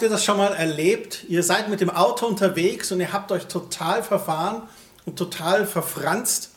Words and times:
Habt 0.00 0.08
ihr 0.08 0.16
das 0.16 0.24
schon 0.24 0.38
mal 0.38 0.54
erlebt? 0.54 1.26
Ihr 1.28 1.42
seid 1.42 1.68
mit 1.68 1.82
dem 1.82 1.90
Auto 1.90 2.24
unterwegs 2.24 2.90
und 2.90 3.00
ihr 3.00 3.12
habt 3.12 3.30
euch 3.32 3.48
total 3.48 4.02
verfahren 4.02 4.62
und 5.04 5.18
total 5.18 5.66
verfranst. 5.66 6.52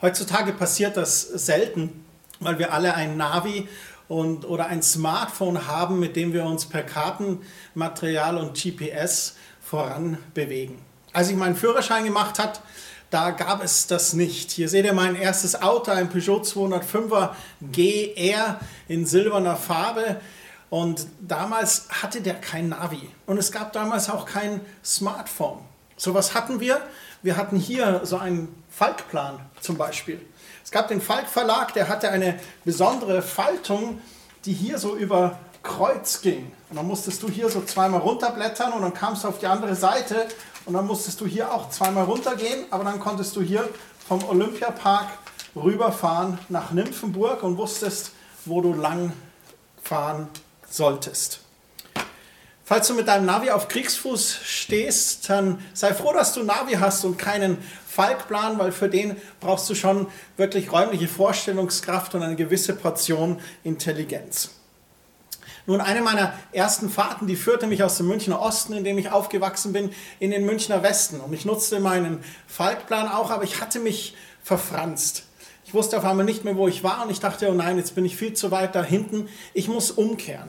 Heutzutage 0.00 0.52
passiert 0.52 0.96
das 0.96 1.22
selten, 1.22 2.04
weil 2.38 2.60
wir 2.60 2.72
alle 2.72 2.94
ein 2.94 3.16
Navi 3.16 3.66
und, 4.06 4.44
oder 4.44 4.66
ein 4.66 4.84
Smartphone 4.84 5.66
haben, 5.66 5.98
mit 5.98 6.14
dem 6.14 6.32
wir 6.32 6.44
uns 6.44 6.66
per 6.66 6.84
Kartenmaterial 6.84 8.36
und 8.38 8.56
GPS 8.56 9.34
voran 9.60 10.18
bewegen. 10.32 10.80
Als 11.12 11.28
ich 11.28 11.34
meinen 11.34 11.56
Führerschein 11.56 12.04
gemacht 12.04 12.38
habe, 12.38 12.52
da 13.10 13.32
gab 13.32 13.64
es 13.64 13.88
das 13.88 14.12
nicht. 14.12 14.52
Hier 14.52 14.68
seht 14.68 14.84
ihr 14.84 14.92
mein 14.92 15.16
erstes 15.16 15.60
Auto, 15.60 15.90
ein 15.90 16.08
Peugeot 16.08 16.42
205er 16.42 17.30
GR 17.72 18.60
in 18.86 19.06
silberner 19.06 19.56
Farbe. 19.56 20.20
Und 20.76 21.06
damals 21.20 21.88
hatte 21.88 22.20
der 22.20 22.34
kein 22.34 22.68
Navi. 22.68 23.08
Und 23.24 23.38
es 23.38 23.50
gab 23.50 23.72
damals 23.72 24.10
auch 24.10 24.26
kein 24.26 24.60
Smartphone. 24.84 25.60
So 25.96 26.12
was 26.12 26.34
hatten 26.34 26.60
wir? 26.60 26.82
Wir 27.22 27.38
hatten 27.38 27.56
hier 27.56 28.02
so 28.04 28.18
einen 28.18 28.62
Falkplan 28.68 29.40
zum 29.62 29.78
Beispiel. 29.78 30.20
Es 30.62 30.70
gab 30.70 30.88
den 30.88 31.00
Falk 31.00 31.28
Verlag, 31.28 31.72
der 31.72 31.88
hatte 31.88 32.10
eine 32.10 32.38
besondere 32.66 33.22
Faltung, 33.22 34.02
die 34.44 34.52
hier 34.52 34.78
so 34.78 34.94
über 34.96 35.38
Kreuz 35.62 36.20
ging. 36.20 36.52
Und 36.68 36.76
dann 36.76 36.86
musstest 36.86 37.22
du 37.22 37.30
hier 37.30 37.48
so 37.48 37.62
zweimal 37.62 38.00
runterblättern 38.00 38.74
und 38.74 38.82
dann 38.82 38.92
kamst 38.92 39.24
du 39.24 39.28
auf 39.28 39.38
die 39.38 39.46
andere 39.46 39.76
Seite 39.76 40.26
und 40.66 40.74
dann 40.74 40.86
musstest 40.86 41.18
du 41.22 41.26
hier 41.26 41.54
auch 41.54 41.70
zweimal 41.70 42.04
runtergehen, 42.04 42.66
aber 42.70 42.84
dann 42.84 43.00
konntest 43.00 43.34
du 43.34 43.40
hier 43.40 43.66
vom 44.06 44.22
Olympiapark 44.28 45.06
rüberfahren 45.56 46.38
nach 46.50 46.70
Nymphenburg 46.72 47.42
und 47.44 47.56
wusstest, 47.56 48.10
wo 48.44 48.60
du 48.60 48.74
lang 48.74 49.14
fahren 49.82 50.28
solltest. 50.68 51.40
Falls 52.64 52.88
du 52.88 52.94
mit 52.94 53.06
deinem 53.06 53.26
Navi 53.26 53.50
auf 53.50 53.68
Kriegsfuß 53.68 54.40
stehst, 54.42 55.30
dann 55.30 55.64
sei 55.72 55.94
froh, 55.94 56.12
dass 56.12 56.34
du 56.34 56.42
Navi 56.42 56.72
hast 56.72 57.04
und 57.04 57.16
keinen 57.16 57.58
Falkplan, 57.86 58.58
weil 58.58 58.72
für 58.72 58.88
den 58.88 59.16
brauchst 59.38 59.70
du 59.70 59.76
schon 59.76 60.08
wirklich 60.36 60.72
räumliche 60.72 61.06
Vorstellungskraft 61.06 62.16
und 62.16 62.24
eine 62.24 62.34
gewisse 62.34 62.74
Portion 62.74 63.40
Intelligenz. 63.62 64.50
Nun, 65.66 65.80
eine 65.80 66.00
meiner 66.00 66.32
ersten 66.50 66.90
Fahrten, 66.90 67.28
die 67.28 67.36
führte 67.36 67.68
mich 67.68 67.84
aus 67.84 67.98
dem 67.98 68.08
Münchner 68.08 68.40
Osten, 68.40 68.72
in 68.72 68.82
dem 68.82 68.98
ich 68.98 69.12
aufgewachsen 69.12 69.72
bin, 69.72 69.92
in 70.18 70.32
den 70.32 70.44
Münchner 70.44 70.82
Westen. 70.82 71.20
Und 71.20 71.32
ich 71.32 71.44
nutzte 71.44 71.78
meinen 71.78 72.22
Falkplan 72.48 73.08
auch, 73.08 73.30
aber 73.30 73.44
ich 73.44 73.60
hatte 73.60 73.78
mich 73.78 74.16
verfranst. 74.42 75.25
Ich 75.66 75.74
wusste 75.74 75.98
auf 75.98 76.04
einmal 76.04 76.24
nicht 76.24 76.44
mehr, 76.44 76.56
wo 76.56 76.68
ich 76.68 76.84
war 76.84 77.04
und 77.04 77.10
ich 77.10 77.18
dachte, 77.18 77.48
oh 77.50 77.52
nein, 77.52 77.76
jetzt 77.76 77.96
bin 77.96 78.04
ich 78.04 78.16
viel 78.16 78.34
zu 78.34 78.52
weit 78.52 78.76
da 78.76 78.84
hinten. 78.84 79.28
Ich 79.52 79.66
muss 79.66 79.90
umkehren. 79.90 80.48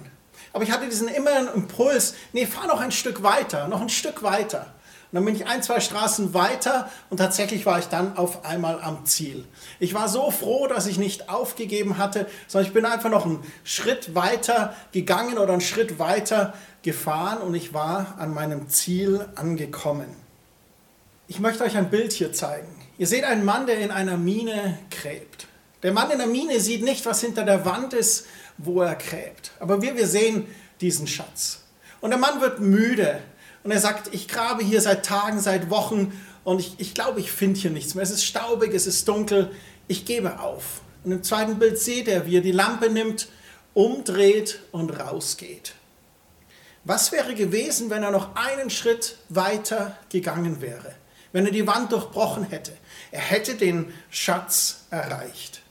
Aber 0.54 0.64
ich 0.64 0.70
hatte 0.70 0.86
diesen 0.86 1.08
inneren 1.08 1.48
Impuls, 1.56 2.14
nee, 2.34 2.46
fahr 2.46 2.68
noch 2.68 2.80
ein 2.80 2.92
Stück 2.92 3.24
weiter, 3.24 3.68
noch 3.68 3.82
ein 3.82 3.90
Stück 3.90 4.22
weiter. 4.22 4.68
Und 5.12 5.16
dann 5.16 5.26
bin 5.26 5.36
ich 5.36 5.48
ein, 5.48 5.64
zwei 5.64 5.80
Straßen 5.80 6.36
weiter 6.36 6.92
und 7.10 7.18
tatsächlich 7.18 7.66
war 7.66 7.80
ich 7.80 7.88
dann 7.88 8.16
auf 8.16 8.46
einmal 8.46 8.80
am 8.80 9.06
Ziel. 9.06 9.46
Ich 9.80 9.96
war 9.96 10.08
so 10.08 10.30
froh, 10.30 10.68
dass 10.68 10.86
ich 10.86 11.00
nicht 11.00 11.30
aufgegeben 11.30 11.98
hatte, 11.98 12.28
sondern 12.48 12.68
ich 12.68 12.74
bin 12.74 12.86
einfach 12.86 13.10
noch 13.10 13.26
einen 13.26 13.44
Schritt 13.64 14.14
weiter 14.14 14.76
gegangen 14.92 15.40
oder 15.40 15.54
einen 15.54 15.62
Schritt 15.62 15.98
weiter 15.98 16.54
gefahren 16.84 17.40
und 17.40 17.56
ich 17.56 17.74
war 17.74 18.18
an 18.20 18.36
meinem 18.36 18.70
Ziel 18.70 19.26
angekommen. 19.34 20.16
Ich 21.28 21.40
möchte 21.40 21.64
euch 21.64 21.76
ein 21.76 21.90
Bild 21.90 22.14
hier 22.14 22.34
zeigen. 22.34 22.77
Ihr 22.98 23.08
seht 23.08 23.24
einen 23.24 23.46
Mann, 23.46 23.68
der 23.68 23.80
in 23.80 23.92
einer 23.92 24.18
Mine 24.18 24.80
gräbt. 24.90 25.48
Der 25.84 25.94
Mann 25.94 26.10
in 26.10 26.18
der 26.18 26.28
Mine 26.28 26.60
sieht 26.60 26.84
nicht, 26.84 27.06
was 27.06 27.22
hinter 27.22 27.44
der 27.44 27.64
Wand 27.66 27.94
ist, 27.94 28.26
wo 28.58 28.82
er 28.82 28.96
gräbt. 28.96 29.52
Aber 29.60 29.82
wir, 29.82 29.96
wir 29.96 30.08
sehen 30.08 30.48
diesen 30.82 31.06
Schatz. 31.06 31.64
Und 32.02 32.10
der 32.10 32.20
Mann 32.20 32.42
wird 32.42 32.60
müde 32.60 33.20
und 33.64 33.72
er 33.72 33.80
sagt, 33.80 34.14
ich 34.14 34.28
grabe 34.28 34.64
hier 34.64 34.82
seit 34.82 35.06
Tagen, 35.06 35.40
seit 35.40 35.70
Wochen 35.70 36.12
und 36.44 36.60
ich, 36.60 36.76
ich 36.78 36.94
glaube, 36.94 37.20
ich 37.20 37.32
finde 37.32 37.60
hier 37.60 37.72
nichts 37.72 37.94
mehr. 37.94 38.04
Es 38.04 38.12
ist 38.12 38.24
staubig, 38.24 38.74
es 38.74 38.88
ist 38.88 39.08
dunkel, 39.08 39.52
ich 39.88 40.06
gebe 40.06 40.40
auf. 40.40 40.82
Und 41.04 41.12
im 41.12 41.24
zweiten 41.24 41.60
Bild 41.60 41.78
seht 41.78 42.08
er, 42.08 42.26
wie 42.26 42.38
er 42.38 42.42
die 42.42 42.52
Lampe 42.52 42.90
nimmt, 42.90 43.28
umdreht 43.74 44.62
und 44.72 44.90
rausgeht. 44.90 45.74
Was 46.84 47.12
wäre 47.12 47.36
gewesen, 47.36 47.90
wenn 47.90 48.02
er 48.02 48.12
noch 48.12 48.36
einen 48.36 48.70
Schritt 48.70 49.18
weiter 49.30 49.98
gegangen 50.10 50.62
wäre? 50.62 50.96
Wenn 51.34 51.46
er 51.46 51.52
die 51.52 51.68
Wand 51.68 51.92
durchbrochen 51.92 52.46
hätte? 52.46 52.72
Er 53.12 53.22
hätte 53.22 53.56
den 53.56 53.94
Schatz 54.10 54.86
erreicht. 54.90 55.62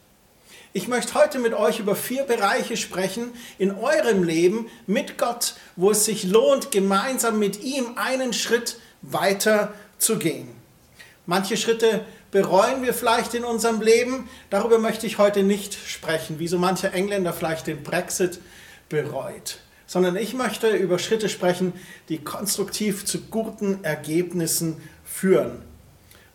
Ich 0.73 0.89
möchte 0.89 1.15
heute 1.15 1.39
mit 1.39 1.55
euch 1.55 1.79
über 1.79 1.97
vier 1.97 2.25
Bereiche 2.25 2.77
sprechen 2.77 3.33
in 3.59 3.73
eurem 3.73 4.23
Leben 4.23 4.69
mit 4.87 5.17
Gott, 5.17 5.55
wo 5.75 5.91
es 5.91 6.05
sich 6.05 6.25
lohnt, 6.25 6.71
gemeinsam 6.71 7.39
mit 7.39 7.63
ihm 7.63 7.97
einen 7.97 8.35
Schritt 8.35 8.79
weiter 9.01 9.73
zu 9.97 10.19
gehen. 10.19 10.49
Manche 11.25 11.57
Schritte 11.57 12.05
bereuen 12.31 12.83
wir 12.83 12.93
vielleicht 12.93 13.33
in 13.33 13.45
unserem 13.45 13.81
Leben. 13.81 14.29
Darüber 14.51 14.79
möchte 14.79 15.07
ich 15.07 15.17
heute 15.17 15.43
nicht 15.43 15.75
sprechen, 15.75 16.39
wie 16.39 16.49
so 16.49 16.59
mancher 16.59 16.93
Engländer 16.93 17.33
vielleicht 17.33 17.67
den 17.67 17.83
Brexit 17.83 18.41
bereut, 18.91 19.61
sondern 19.87 20.17
ich 20.17 20.35
möchte 20.35 20.69
über 20.69 20.99
Schritte 20.99 21.31
sprechen, 21.31 21.73
die 22.11 22.19
konstruktiv 22.19 23.07
zu 23.07 23.23
guten 23.23 23.83
Ergebnissen 23.83 24.83
führen 25.05 25.63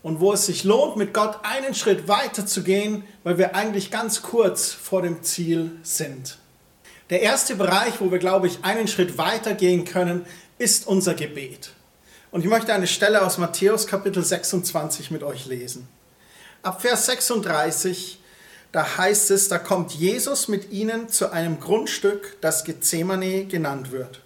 und 0.03 0.19
wo 0.19 0.34
es 0.34 0.45
sich 0.45 0.63
lohnt, 0.63 0.97
mit 0.97 1.13
Gott 1.13 1.39
einen 1.44 1.75
Schritt 1.75 2.07
weiter 2.07 2.45
zu 2.45 2.63
gehen, 2.63 3.03
weil 3.23 3.38
wir 3.38 3.56
eigentlich 3.56 3.91
ganz 3.91 4.22
kurz 4.22 4.72
vor 4.72 5.01
dem 5.01 5.23
Ziel 5.23 5.72
sind. 5.84 6.38
Der 7.09 7.22
erste 7.22 7.56
Bereich, 7.56 8.00
wo 8.00 8.11
wir, 8.11 8.19
glaube 8.19 8.47
ich, 8.47 8.63
einen 8.63 8.88
Schritt 8.88 9.17
weiter 9.17 9.53
gehen 9.53 9.85
können, 9.85 10.25
ist 10.57 10.88
unser 10.88 11.13
Gebet. 11.13 11.73
Und 12.31 12.41
ich 12.41 12.50
möchte 12.50 12.73
eine 12.73 12.88
Stelle 12.88 13.25
aus 13.25 13.38
Matthäus 13.38 13.85
Kapitel 13.85 14.23
26 14.23 15.11
mit 15.11 15.22
euch 15.22 15.45
lesen. 15.45 15.88
Ab 16.63 16.81
Vers 16.81 17.07
36, 17.07 18.19
da 18.72 18.97
heißt 18.97 19.31
es, 19.31 19.50
da 19.50 19.59
kommt 19.59 19.91
Jesus 19.91 20.47
mit 20.47 20.72
ihnen 20.72 21.09
zu 21.09 21.31
einem 21.31 21.59
Grundstück, 21.59 22.38
das 22.40 22.63
Gethsemane 22.63 23.45
genannt 23.45 23.91
wird. 23.91 24.22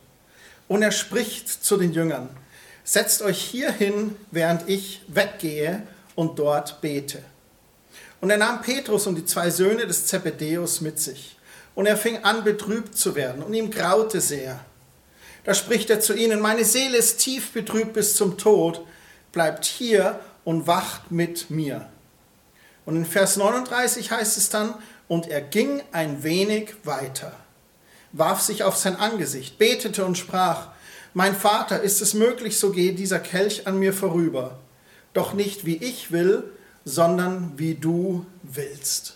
Und 0.68 0.84
er 0.84 0.92
spricht 0.92 1.50
zu 1.50 1.78
den 1.78 1.94
Jüngern, 1.94 2.30
setzt 2.86 3.24
euch 3.24 3.42
hier 3.42 3.72
hin, 3.72 4.16
während 4.32 4.70
ich 4.70 5.02
weggehe 5.08 5.82
und 6.14 6.40
dort 6.40 6.80
bete. 6.80 7.22
Und 8.22 8.30
er 8.30 8.38
nahm 8.38 8.62
Petrus 8.62 9.08
und 9.08 9.16
die 9.16 9.26
zwei 9.26 9.50
Söhne 9.50 9.86
des 9.86 10.06
Zebedeus 10.06 10.80
mit 10.80 11.00
sich. 11.00 11.36
Und 11.74 11.88
er 11.88 11.98
fing 11.98 12.24
an, 12.24 12.46
betrübt 12.46 12.98
zu 12.98 13.16
werden, 13.16 13.44
und 13.44 13.54
ihm 13.54 13.70
graute 13.70 14.22
sehr. 14.22 14.64
Da 15.44 15.54
spricht 15.54 15.90
er 15.90 16.00
zu 16.00 16.14
ihnen, 16.14 16.40
meine 16.40 16.64
Seele 16.64 16.98
ist 16.98 17.18
tief 17.18 17.52
betrübt 17.52 17.94
bis 17.94 18.16
zum 18.16 18.38
Tod, 18.38 18.86
bleibt 19.34 19.66
hier 19.66 20.20
und 20.46 20.68
wacht 20.68 21.12
mit 21.12 21.50
mir. 21.50 21.90
Und 22.86 22.96
in 22.96 23.06
Vers 23.06 23.36
39 23.36 24.12
heißt 24.12 24.38
es 24.38 24.50
dann, 24.50 24.74
und 25.08 25.28
er 25.28 25.42
ging 25.42 25.84
ein 25.92 26.24
wenig 26.24 26.76
weiter, 26.84 27.34
warf 28.12 28.42
sich 28.42 28.64
auf 28.64 28.78
sein 28.78 28.96
Angesicht, 28.96 29.58
betete 29.58 30.06
und 30.06 30.18
sprach, 30.18 30.70
mein 31.16 31.34
Vater, 31.34 31.82
ist 31.82 32.02
es 32.02 32.14
möglich, 32.14 32.60
so 32.60 32.72
gehe 32.72 32.94
dieser 32.94 33.20
Kelch 33.20 33.68
an 33.68 33.80
mir 33.80 33.94
vorüber, 33.94 34.60
doch 35.14 35.34
nicht 35.34 35.66
wie 35.66 35.78
ich 35.78 36.12
will, 36.12 36.44
sondern 36.84 37.54
wie 37.56 37.74
du 37.74 38.26
willst. 38.44 39.16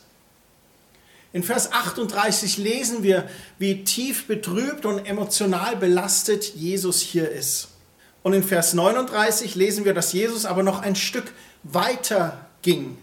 In 1.33 1.43
Vers 1.43 1.73
38 1.73 2.57
lesen 2.57 3.03
wir, 3.03 3.29
wie 3.57 3.83
tief 3.83 4.27
betrübt 4.27 4.85
und 4.85 5.05
emotional 5.05 5.75
belastet 5.75 6.55
Jesus 6.55 7.01
hier 7.01 7.29
ist. 7.29 7.67
Und 8.23 8.31
in 8.31 8.43
Vers 8.43 8.73
39 8.73 9.55
lesen 9.55 9.83
wir, 9.83 9.93
dass 9.93 10.13
Jesus 10.13 10.45
aber 10.45 10.63
noch 10.63 10.81
ein 10.81 10.95
Stück 10.95 11.33
weiter 11.63 12.47
ging. 12.61 12.97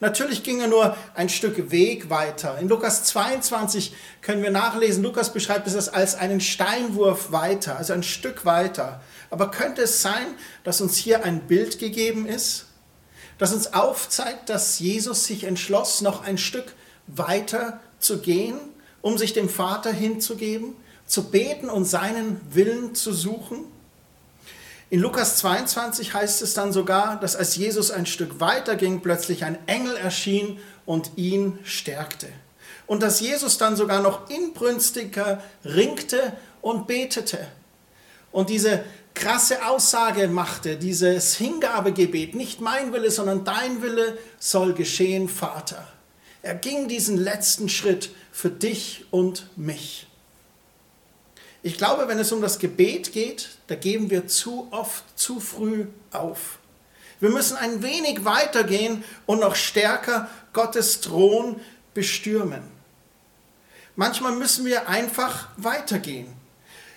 Natürlich 0.00 0.44
ging 0.44 0.60
er 0.60 0.68
nur 0.68 0.96
ein 1.14 1.28
Stück 1.28 1.72
Weg 1.72 2.08
weiter. 2.08 2.58
In 2.58 2.68
Lukas 2.68 3.02
22 3.04 3.92
können 4.20 4.42
wir 4.42 4.52
nachlesen, 4.52 5.02
Lukas 5.02 5.32
beschreibt 5.32 5.66
es 5.66 5.88
als 5.88 6.14
einen 6.14 6.40
Steinwurf 6.40 7.32
weiter, 7.32 7.76
also 7.76 7.92
ein 7.92 8.04
Stück 8.04 8.44
weiter. 8.44 9.00
Aber 9.30 9.50
könnte 9.50 9.82
es 9.82 10.00
sein, 10.00 10.26
dass 10.62 10.80
uns 10.80 10.96
hier 10.96 11.24
ein 11.24 11.40
Bild 11.40 11.80
gegeben 11.80 12.26
ist, 12.26 12.66
das 13.38 13.52
uns 13.52 13.74
aufzeigt, 13.74 14.48
dass 14.48 14.78
Jesus 14.78 15.24
sich 15.24 15.44
entschloss, 15.44 16.00
noch 16.00 16.22
ein 16.24 16.38
Stück 16.38 16.74
weiter 17.08 17.80
zu 17.98 18.18
gehen, 18.18 18.56
um 19.00 19.18
sich 19.18 19.32
dem 19.32 19.48
Vater 19.48 19.92
hinzugeben, 19.92 20.76
zu 21.06 21.24
beten 21.24 21.70
und 21.70 21.84
seinen 21.84 22.40
Willen 22.50 22.94
zu 22.94 23.12
suchen? 23.12 23.64
In 24.90 25.00
Lukas 25.00 25.36
22 25.36 26.14
heißt 26.14 26.40
es 26.40 26.54
dann 26.54 26.72
sogar, 26.72 27.20
dass 27.20 27.36
als 27.36 27.56
Jesus 27.56 27.90
ein 27.90 28.06
Stück 28.06 28.40
weiter 28.40 28.74
ging, 28.74 29.02
plötzlich 29.02 29.44
ein 29.44 29.58
Engel 29.66 29.96
erschien 29.96 30.58
und 30.86 31.10
ihn 31.16 31.58
stärkte. 31.62 32.28
Und 32.86 33.02
dass 33.02 33.20
Jesus 33.20 33.58
dann 33.58 33.76
sogar 33.76 34.00
noch 34.00 34.30
inbrünstiger 34.30 35.42
ringte 35.62 36.32
und 36.62 36.86
betete. 36.86 37.38
Und 38.32 38.48
diese 38.48 38.82
krasse 39.12 39.66
Aussage 39.66 40.26
machte, 40.26 40.76
dieses 40.76 41.36
Hingabegebet, 41.36 42.34
nicht 42.34 42.62
mein 42.62 42.92
Wille, 42.94 43.10
sondern 43.10 43.44
dein 43.44 43.82
Wille 43.82 44.16
soll 44.38 44.72
geschehen, 44.72 45.28
Vater. 45.28 45.86
Er 46.40 46.54
ging 46.54 46.88
diesen 46.88 47.18
letzten 47.18 47.68
Schritt 47.68 48.10
für 48.32 48.48
dich 48.48 49.04
und 49.10 49.48
mich. 49.56 50.07
Ich 51.68 51.76
glaube, 51.76 52.08
wenn 52.08 52.18
es 52.18 52.32
um 52.32 52.40
das 52.40 52.58
Gebet 52.58 53.12
geht, 53.12 53.50
da 53.66 53.74
geben 53.74 54.08
wir 54.08 54.26
zu 54.26 54.68
oft, 54.70 55.04
zu 55.18 55.38
früh 55.38 55.84
auf. 56.12 56.60
Wir 57.20 57.28
müssen 57.28 57.58
ein 57.58 57.82
wenig 57.82 58.24
weitergehen 58.24 59.04
und 59.26 59.40
noch 59.40 59.54
stärker 59.54 60.30
Gottes 60.54 61.02
Thron 61.02 61.60
bestürmen. 61.92 62.62
Manchmal 63.96 64.32
müssen 64.32 64.64
wir 64.64 64.88
einfach 64.88 65.48
weitergehen. 65.58 66.32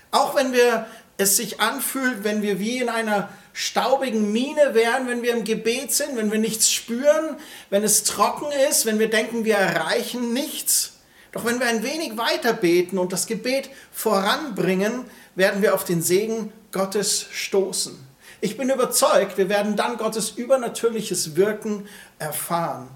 Auch 0.10 0.36
wenn 0.36 0.54
wir 0.54 0.88
es 1.18 1.36
sich 1.36 1.60
anfühlt, 1.60 2.24
wenn 2.24 2.42
wir 2.42 2.58
wie 2.62 2.78
in 2.78 2.88
einer 2.88 3.28
staubigen 3.52 4.32
Mine 4.32 4.74
wären, 4.74 5.06
wenn 5.06 5.22
wir 5.22 5.34
im 5.34 5.44
Gebet 5.44 5.92
sind, 5.92 6.16
wenn 6.16 6.32
wir 6.32 6.40
nichts 6.40 6.72
spüren, 6.72 7.36
wenn 7.70 7.84
es 7.84 8.06
trocken 8.06 8.54
ist, 8.70 8.86
wenn 8.86 9.00
wir 9.00 9.10
denken, 9.10 9.44
wir 9.44 9.58
erreichen 9.58 10.32
nichts. 10.32 10.91
Doch 11.32 11.46
wenn 11.46 11.60
wir 11.60 11.68
ein 11.68 11.84
wenig 11.84 12.18
weiter 12.18 12.54
beten 12.54 12.98
und 12.98 13.14
das 13.14 13.26
Gebet 13.26 13.70
voranbringen, 13.92 15.06
werden 15.36 15.62
wir 15.62 15.74
auf 15.74 15.86
den 15.86 16.02
Segen 16.02 16.52
Gottes 16.72 17.28
stoßen. 17.32 17.98
Ich 18.42 18.58
bin 18.58 18.70
überzeugt, 18.70 19.38
wir 19.38 19.50
werden 19.50 19.76
dann 19.76 19.98
Gottes 19.98 20.32
übernatürliches 20.32 21.36
Wirken 21.36 21.88
erfahren. 22.20 22.90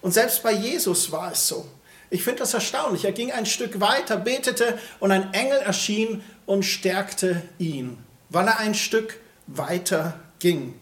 Und 0.00 0.12
selbst 0.12 0.42
bei 0.42 0.52
Jesus 0.52 1.12
war 1.12 1.32
es 1.32 1.48
so. 1.48 1.66
Ich 2.08 2.22
finde 2.22 2.40
das 2.40 2.54
erstaunlich. 2.54 3.04
Er 3.04 3.12
ging 3.12 3.32
ein 3.32 3.46
Stück 3.46 3.80
weiter, 3.80 4.16
betete 4.16 4.78
und 5.00 5.10
ein 5.10 5.34
Engel 5.34 5.58
erschien 5.58 6.22
und 6.46 6.62
stärkte 6.62 7.42
ihn, 7.58 7.98
weil 8.28 8.46
er 8.46 8.58
ein 8.58 8.74
Stück 8.74 9.18
weiter 9.48 10.20
ging. 10.38 10.78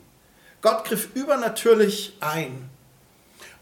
Gott 0.60 0.84
griff 0.84 1.08
übernatürlich 1.14 2.16
ein. 2.20 2.70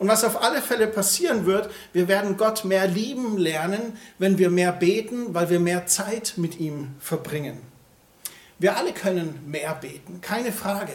Und 0.02 0.08
was 0.08 0.25
auf 0.25 0.43
alle 0.43 0.60
Fälle 0.60 0.88
passieren 0.88 1.46
wird, 1.46 1.70
wir 1.93 2.08
werden 2.08 2.37
Gott 2.37 2.64
mehr 2.64 2.88
lieben 2.88 3.38
lernen, 3.38 3.96
wenn 4.19 4.37
wir 4.37 4.50
mehr 4.50 4.72
beten, 4.72 5.32
weil 5.32 5.49
wir 5.49 5.60
mehr 5.60 5.87
Zeit 5.87 6.34
mit 6.38 6.58
ihm 6.58 6.96
verbringen. 6.99 7.60
Wir 8.58 8.76
alle 8.76 8.93
können 8.93 9.38
mehr 9.46 9.76
beten, 9.76 10.20
keine 10.20 10.50
Frage. 10.50 10.93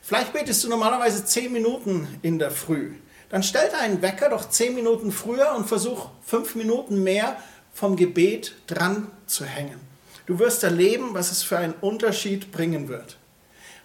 Vielleicht 0.00 0.32
betest 0.32 0.62
du 0.62 0.68
normalerweise 0.68 1.24
zehn 1.24 1.52
Minuten 1.52 2.06
in 2.22 2.38
der 2.38 2.52
Früh. 2.52 2.92
Dann 3.30 3.42
stell 3.42 3.68
deinen 3.68 4.00
Wecker 4.00 4.28
doch 4.28 4.48
zehn 4.48 4.76
Minuten 4.76 5.10
früher 5.10 5.52
und 5.56 5.66
versuch 5.66 6.10
fünf 6.24 6.54
Minuten 6.54 7.02
mehr 7.02 7.36
vom 7.74 7.96
Gebet 7.96 8.54
dran 8.68 9.08
zu 9.26 9.44
hängen. 9.44 9.80
Du 10.26 10.38
wirst 10.38 10.62
erleben, 10.62 11.14
was 11.14 11.32
es 11.32 11.42
für 11.42 11.58
einen 11.58 11.74
Unterschied 11.80 12.52
bringen 12.52 12.86
wird. 12.86 13.16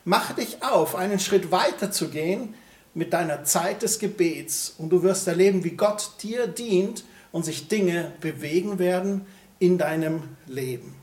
Mach 0.03 0.33
dich 0.33 0.61
auf, 0.61 0.93
einen 0.93 1.19
Schritt 1.19 1.49
weiter 1.49 1.89
zu 1.89 2.09
gehen 2.09 2.53
mit 2.95 3.13
deiner 3.13 3.43
Zeit 3.43 3.83
des 3.83 3.99
Gebets 3.99 4.73
und 4.77 4.89
du 4.89 5.03
wirst 5.03 5.27
erleben, 5.27 5.63
wie 5.63 5.71
Gott 5.71 6.11
dir 6.23 6.47
dient 6.47 7.03
und 7.31 7.45
sich 7.45 7.67
Dinge 7.67 8.13
bewegen 8.21 8.79
werden 8.79 9.25
in 9.59 9.77
deinem 9.77 10.23
Leben. 10.47 10.95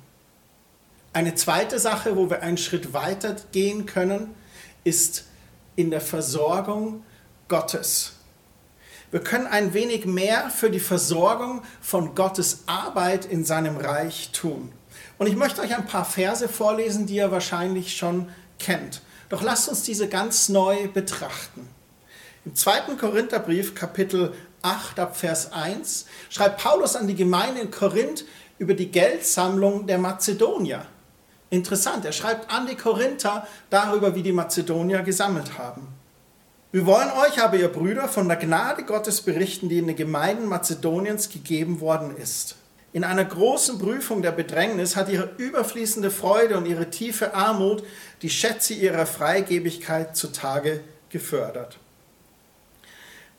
Eine 1.12 1.34
zweite 1.34 1.78
Sache, 1.78 2.16
wo 2.16 2.30
wir 2.30 2.42
einen 2.42 2.56
Schritt 2.56 2.94
weiter 2.94 3.36
gehen 3.52 3.84
können, 3.84 4.34
ist 4.82 5.26
in 5.76 5.90
der 5.90 6.00
Versorgung 6.00 7.04
Gottes. 7.48 8.14
Wir 9.10 9.20
können 9.20 9.46
ein 9.46 9.74
wenig 9.74 10.06
mehr 10.06 10.48
für 10.48 10.70
die 10.70 10.80
Versorgung 10.80 11.62
von 11.82 12.14
Gottes 12.14 12.62
Arbeit 12.64 13.26
in 13.26 13.44
seinem 13.44 13.76
Reich 13.76 14.30
tun. 14.32 14.72
Und 15.18 15.26
ich 15.26 15.36
möchte 15.36 15.60
euch 15.60 15.76
ein 15.76 15.86
paar 15.86 16.06
Verse 16.06 16.48
vorlesen, 16.48 17.04
die 17.04 17.16
ihr 17.16 17.30
wahrscheinlich 17.30 17.94
schon 17.94 18.30
kennt. 18.58 19.02
Doch 19.28 19.42
lasst 19.42 19.68
uns 19.68 19.82
diese 19.82 20.08
ganz 20.08 20.48
neu 20.48 20.88
betrachten. 20.88 21.68
Im 22.44 22.56
2. 22.56 22.96
Korintherbrief, 22.98 23.72
Kapitel 23.72 24.34
8, 24.62 24.98
ab 24.98 25.16
Vers 25.16 25.52
1, 25.52 26.06
schreibt 26.28 26.60
Paulus 26.60 26.96
an 26.96 27.06
die 27.06 27.14
Gemeinde 27.14 27.60
in 27.60 27.70
Korinth 27.70 28.24
über 28.58 28.74
die 28.74 28.90
Geldsammlung 28.90 29.86
der 29.86 29.98
Mazedonier. 29.98 30.84
Interessant, 31.50 32.04
er 32.04 32.10
schreibt 32.10 32.52
an 32.52 32.66
die 32.66 32.74
Korinther 32.74 33.46
darüber, 33.70 34.16
wie 34.16 34.24
die 34.24 34.32
Mazedonier 34.32 35.02
gesammelt 35.02 35.56
haben. 35.56 35.86
Wir 36.72 36.84
wollen 36.84 37.12
euch 37.12 37.40
aber, 37.40 37.58
ihr 37.58 37.68
Brüder, 37.68 38.08
von 38.08 38.26
der 38.26 38.38
Gnade 38.38 38.82
Gottes 38.82 39.20
berichten, 39.20 39.68
die 39.68 39.78
in 39.78 39.86
den 39.86 39.94
Gemeinden 39.94 40.46
Mazedoniens 40.46 41.28
gegeben 41.28 41.80
worden 41.80 42.16
ist. 42.16 42.56
In 42.92 43.04
einer 43.04 43.24
großen 43.24 43.78
Prüfung 43.78 44.20
der 44.20 44.32
Bedrängnis 44.32 44.96
hat 44.96 45.08
ihre 45.08 45.30
überfließende 45.36 46.10
Freude 46.10 46.56
und 46.58 46.66
ihre 46.66 46.90
tiefe 46.90 47.34
Armut 47.34 47.84
die 48.20 48.30
Schätze 48.30 48.74
ihrer 48.74 49.06
Freigebigkeit 49.06 50.16
zutage 50.16 50.80
gefördert. 51.08 51.78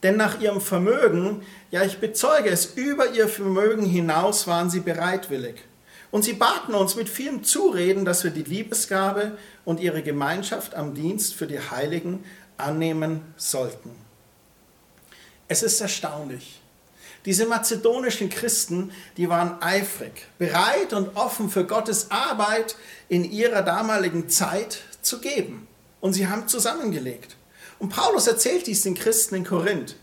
Denn 0.04 0.18
nach 0.18 0.42
ihrem 0.42 0.60
Vermögen, 0.60 1.42
ja 1.72 1.84
ich 1.84 2.00
bezeuge 2.00 2.50
es, 2.50 2.66
über 2.76 3.12
ihr 3.12 3.30
Vermögen 3.30 3.86
hinaus 3.86 4.48
waren 4.48 4.70
sie 4.70 4.82
bereitwillig. 4.82 5.64
Und 6.12 6.24
sie 6.24 6.34
baten 6.34 6.76
uns 6.76 6.96
mit 6.96 7.10
vielem 7.10 7.44
Zureden, 7.44 8.06
dass 8.06 8.24
wir 8.24 8.32
die 8.32 8.44
Liebesgabe 8.44 9.38
und 9.66 9.80
ihre 9.80 10.04
Gemeinschaft 10.04 10.76
am 10.76 10.94
Dienst 10.94 11.34
für 11.34 11.48
die 11.48 11.60
Heiligen 11.60 12.24
annehmen 12.58 13.22
sollten. 13.38 13.92
Es 15.48 15.64
ist 15.64 15.82
erstaunlich. 15.82 16.62
Diese 17.26 17.46
mazedonischen 17.46 18.30
Christen, 18.30 18.92
die 19.16 19.30
waren 19.30 19.62
eifrig, 19.62 20.28
bereit 20.38 20.92
und 20.92 21.16
offen 21.16 21.50
für 21.50 21.66
Gottes 21.66 22.12
Arbeit 22.12 22.76
in 23.08 23.24
ihrer 23.24 23.62
damaligen 23.62 24.28
Zeit 24.30 24.82
zu 25.02 25.22
geben. 25.22 25.68
Und 26.02 26.14
sie 26.14 26.28
haben 26.28 26.50
zusammengelegt. 26.50 27.38
Und 27.84 27.90
Paulus 27.90 28.28
erzählt 28.28 28.66
dies 28.68 28.84
den 28.84 28.96
Christen 28.96 29.36
in 29.36 29.44
Korinth. 29.44 29.98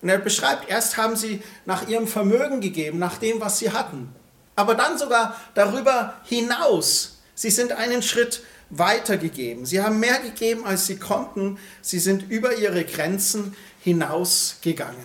Und 0.00 0.08
er 0.08 0.18
beschreibt, 0.18 0.70
erst 0.70 0.96
haben 0.98 1.16
sie 1.16 1.42
nach 1.66 1.88
ihrem 1.88 2.06
Vermögen 2.06 2.60
gegeben, 2.60 3.00
nach 3.00 3.18
dem, 3.18 3.40
was 3.40 3.58
sie 3.58 3.72
hatten. 3.72 4.14
Aber 4.54 4.76
dann 4.76 4.98
sogar 4.98 5.36
darüber 5.54 6.14
hinaus. 6.22 7.18
Sie 7.34 7.50
sind 7.50 7.72
einen 7.72 8.04
Schritt 8.04 8.44
weitergegeben. 8.70 9.66
Sie 9.66 9.82
haben 9.82 9.98
mehr 9.98 10.20
gegeben, 10.20 10.64
als 10.64 10.86
sie 10.86 10.96
konnten. 10.96 11.58
Sie 11.82 11.98
sind 11.98 12.30
über 12.30 12.54
ihre 12.54 12.84
Grenzen 12.84 13.56
hinausgegangen. 13.80 15.04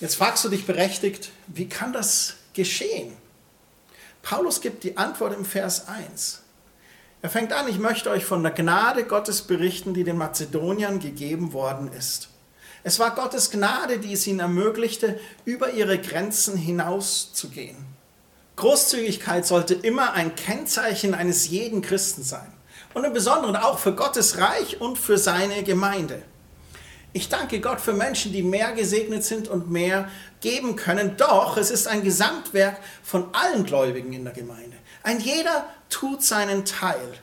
Jetzt 0.00 0.16
fragst 0.16 0.44
du 0.44 0.48
dich 0.48 0.66
berechtigt, 0.66 1.30
wie 1.46 1.68
kann 1.68 1.92
das 1.92 2.34
geschehen? 2.52 3.16
Paulus 4.22 4.60
gibt 4.60 4.82
die 4.82 4.96
Antwort 4.96 5.36
im 5.36 5.44
Vers 5.44 5.86
1. 5.86 6.40
Er 7.20 7.30
fängt 7.30 7.52
an, 7.52 7.68
ich 7.68 7.78
möchte 7.78 8.10
euch 8.10 8.24
von 8.24 8.42
der 8.44 8.52
Gnade 8.52 9.04
Gottes 9.04 9.42
berichten, 9.42 9.92
die 9.92 10.04
den 10.04 10.18
Mazedoniern 10.18 11.00
gegeben 11.00 11.52
worden 11.52 11.90
ist. 11.92 12.28
Es 12.84 13.00
war 13.00 13.14
Gottes 13.14 13.50
Gnade, 13.50 13.98
die 13.98 14.12
es 14.12 14.26
ihnen 14.26 14.38
ermöglichte, 14.38 15.18
über 15.44 15.72
ihre 15.72 15.98
Grenzen 15.98 16.56
hinauszugehen. 16.56 17.76
Großzügigkeit 18.54 19.46
sollte 19.46 19.74
immer 19.74 20.12
ein 20.12 20.36
Kennzeichen 20.36 21.14
eines 21.14 21.48
jeden 21.48 21.82
Christen 21.82 22.22
sein. 22.22 22.52
Und 22.94 23.04
im 23.04 23.12
Besonderen 23.12 23.56
auch 23.56 23.78
für 23.78 23.94
Gottes 23.94 24.38
Reich 24.38 24.80
und 24.80 24.96
für 24.96 25.18
seine 25.18 25.62
Gemeinde. 25.64 26.22
Ich 27.12 27.28
danke 27.28 27.60
Gott 27.60 27.80
für 27.80 27.92
Menschen, 27.92 28.32
die 28.32 28.42
mehr 28.42 28.72
gesegnet 28.72 29.24
sind 29.24 29.48
und 29.48 29.70
mehr 29.70 30.08
geben 30.40 30.76
können. 30.76 31.16
Doch 31.16 31.56
es 31.56 31.70
ist 31.70 31.88
ein 31.88 32.02
Gesamtwerk 32.02 32.78
von 33.02 33.28
allen 33.32 33.64
Gläubigen 33.64 34.12
in 34.12 34.24
der 34.24 34.34
Gemeinde. 34.34 34.76
Ein 35.02 35.20
jeder 35.20 35.68
tut 35.88 36.22
seinen 36.22 36.64
Teil. 36.64 37.18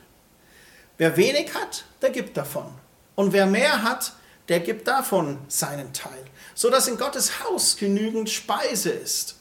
Wer 0.98 1.16
wenig 1.16 1.54
hat, 1.54 1.84
der 2.02 2.10
gibt 2.10 2.36
davon. 2.36 2.72
Und 3.14 3.32
wer 3.32 3.46
mehr 3.46 3.82
hat, 3.82 4.12
der 4.48 4.60
gibt 4.60 4.88
davon 4.88 5.38
seinen 5.48 5.92
Teil. 5.92 6.24
So 6.54 6.70
dass 6.70 6.88
in 6.88 6.96
Gottes 6.96 7.44
Haus 7.44 7.76
genügend 7.76 8.30
Speise 8.30 8.90
ist. 8.90 9.36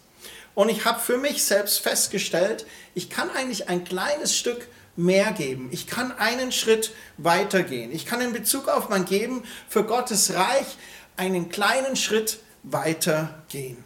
Und 0.54 0.70
ich 0.70 0.86
habe 0.86 1.00
für 1.00 1.18
mich 1.18 1.44
selbst 1.44 1.80
festgestellt, 1.80 2.65
ich 2.94 3.10
kann 3.10 3.30
eigentlich 3.30 3.70
ein 3.70 3.84
kleines 3.84 4.36
Stück 4.36 4.68
mehr 4.96 5.32
geben. 5.34 5.70
Ich 5.72 5.88
kann 5.88 6.13
einen 6.13 6.51
Schritt 6.51 6.94
weitergehen. 7.18 7.92
Ich 7.92 8.06
kann 8.06 8.22
in 8.22 8.34
Bezug 8.34 8.70
auf 8.70 8.89
mein 8.89 9.06
Geben 9.06 9.44
für 9.68 9.84
Gottes 9.84 10.34
Reich 10.34 10.77
einen 11.18 11.50
kleinen 11.50 11.96
Schritt 11.96 12.39
weitergehen. 12.63 13.84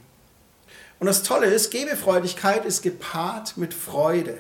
Und 1.00 1.08
das 1.08 1.24
Tolle 1.24 1.48
ist, 1.48 1.72
Gebefreudigkeit 1.72 2.66
ist 2.66 2.82
gepaart 2.82 3.58
mit 3.58 3.74
Freude. 3.74 4.38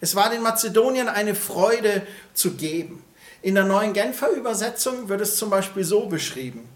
Es 0.00 0.14
war 0.16 0.30
den 0.30 0.42
Mazedoniern 0.42 1.08
eine 1.08 1.34
Freude 1.34 2.06
zu 2.34 2.52
geben. 2.54 3.04
In 3.42 3.54
der 3.54 3.64
neuen 3.64 3.92
Genfer 3.92 4.30
Übersetzung 4.30 5.08
wird 5.08 5.20
es 5.20 5.36
zum 5.36 5.50
Beispiel 5.50 5.84
so 5.84 6.06
beschrieben. 6.06 6.68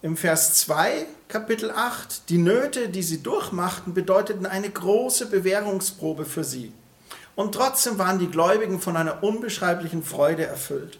Im 0.00 0.16
Vers 0.16 0.54
2, 0.54 1.06
Kapitel 1.28 1.70
8, 1.70 2.28
die 2.28 2.38
Nöte, 2.38 2.88
die 2.88 3.02
sie 3.02 3.22
durchmachten, 3.22 3.94
bedeuteten 3.94 4.46
eine 4.46 4.68
große 4.68 5.26
Bewährungsprobe 5.26 6.24
für 6.24 6.44
sie. 6.44 6.72
Und 7.36 7.54
trotzdem 7.54 7.98
waren 7.98 8.18
die 8.18 8.30
Gläubigen 8.30 8.80
von 8.80 8.96
einer 8.96 9.22
unbeschreiblichen 9.22 10.02
Freude 10.02 10.44
erfüllt. 10.44 10.98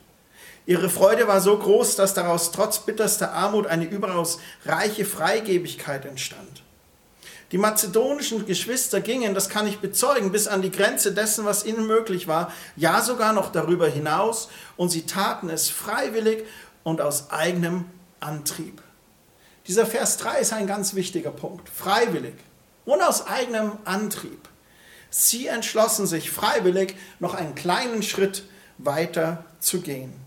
Ihre 0.67 0.89
Freude 0.89 1.27
war 1.27 1.41
so 1.41 1.59
groß, 1.59 1.97
dass 1.97 2.15
daraus 2.15 2.53
trotz 2.53 2.79
bitterster 2.79 3.33
Armut 3.33 3.67
eine 3.67 3.85
überaus 3.85 4.39
reiche 4.65 5.05
Freigebigkeit 5.05 6.05
entstand. 6.05 6.63
Die 7.53 7.59
mazedonischen 7.59 8.47
Geschwister 8.47 9.03
gingen, 9.03 9.35
das 9.35 9.51
kann 9.51 9.67
ich 9.67 9.81
bezeugen, 9.81 10.33
bis 10.33 10.49
an 10.49 10.63
die 10.63 10.71
Grenze 10.71 11.13
dessen, 11.13 11.45
was 11.45 11.67
ihnen 11.67 11.87
möglich 11.87 12.27
war, 12.27 12.51
ja 12.77 13.03
sogar 13.03 13.35
noch 13.35 13.53
darüber 13.53 13.89
hinaus, 13.89 14.49
und 14.79 14.89
sie 14.89 15.05
taten 15.05 15.51
es 15.51 15.69
freiwillig 15.69 16.45
und 16.83 17.03
aus 17.03 17.31
eigenem 17.31 17.85
Antrieb. 18.21 18.83
Dieser 19.69 19.85
Vers 19.85 20.17
3 20.17 20.39
ist 20.39 20.53
ein 20.55 20.67
ganz 20.67 20.95
wichtiger 20.95 21.31
Punkt. 21.31 21.69
Freiwillig 21.69 22.35
und 22.87 23.03
aus 23.03 23.27
eigenem 23.27 23.73
Antrieb. 23.85 24.49
Sie 25.11 25.47
entschlossen 25.47 26.07
sich 26.07 26.31
freiwillig, 26.31 26.97
noch 27.21 27.35
einen 27.35 27.55
kleinen 27.55 28.03
Schritt 28.03 28.45
weiter 28.79 29.45
zu 29.61 29.83
gehen. 29.83 30.22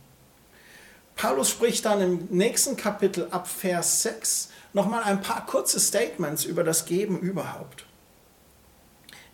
Paulus 1.15 1.49
spricht 1.49 1.85
dann 1.85 2.01
im 2.01 2.27
nächsten 2.29 2.75
Kapitel 2.75 3.27
ab 3.31 3.47
Vers 3.47 4.03
6 4.03 4.49
nochmal 4.73 5.03
ein 5.03 5.21
paar 5.21 5.45
kurze 5.45 5.79
Statements 5.79 6.43
über 6.43 6.63
das 6.63 6.85
Geben 6.85 7.19
überhaupt. 7.19 7.85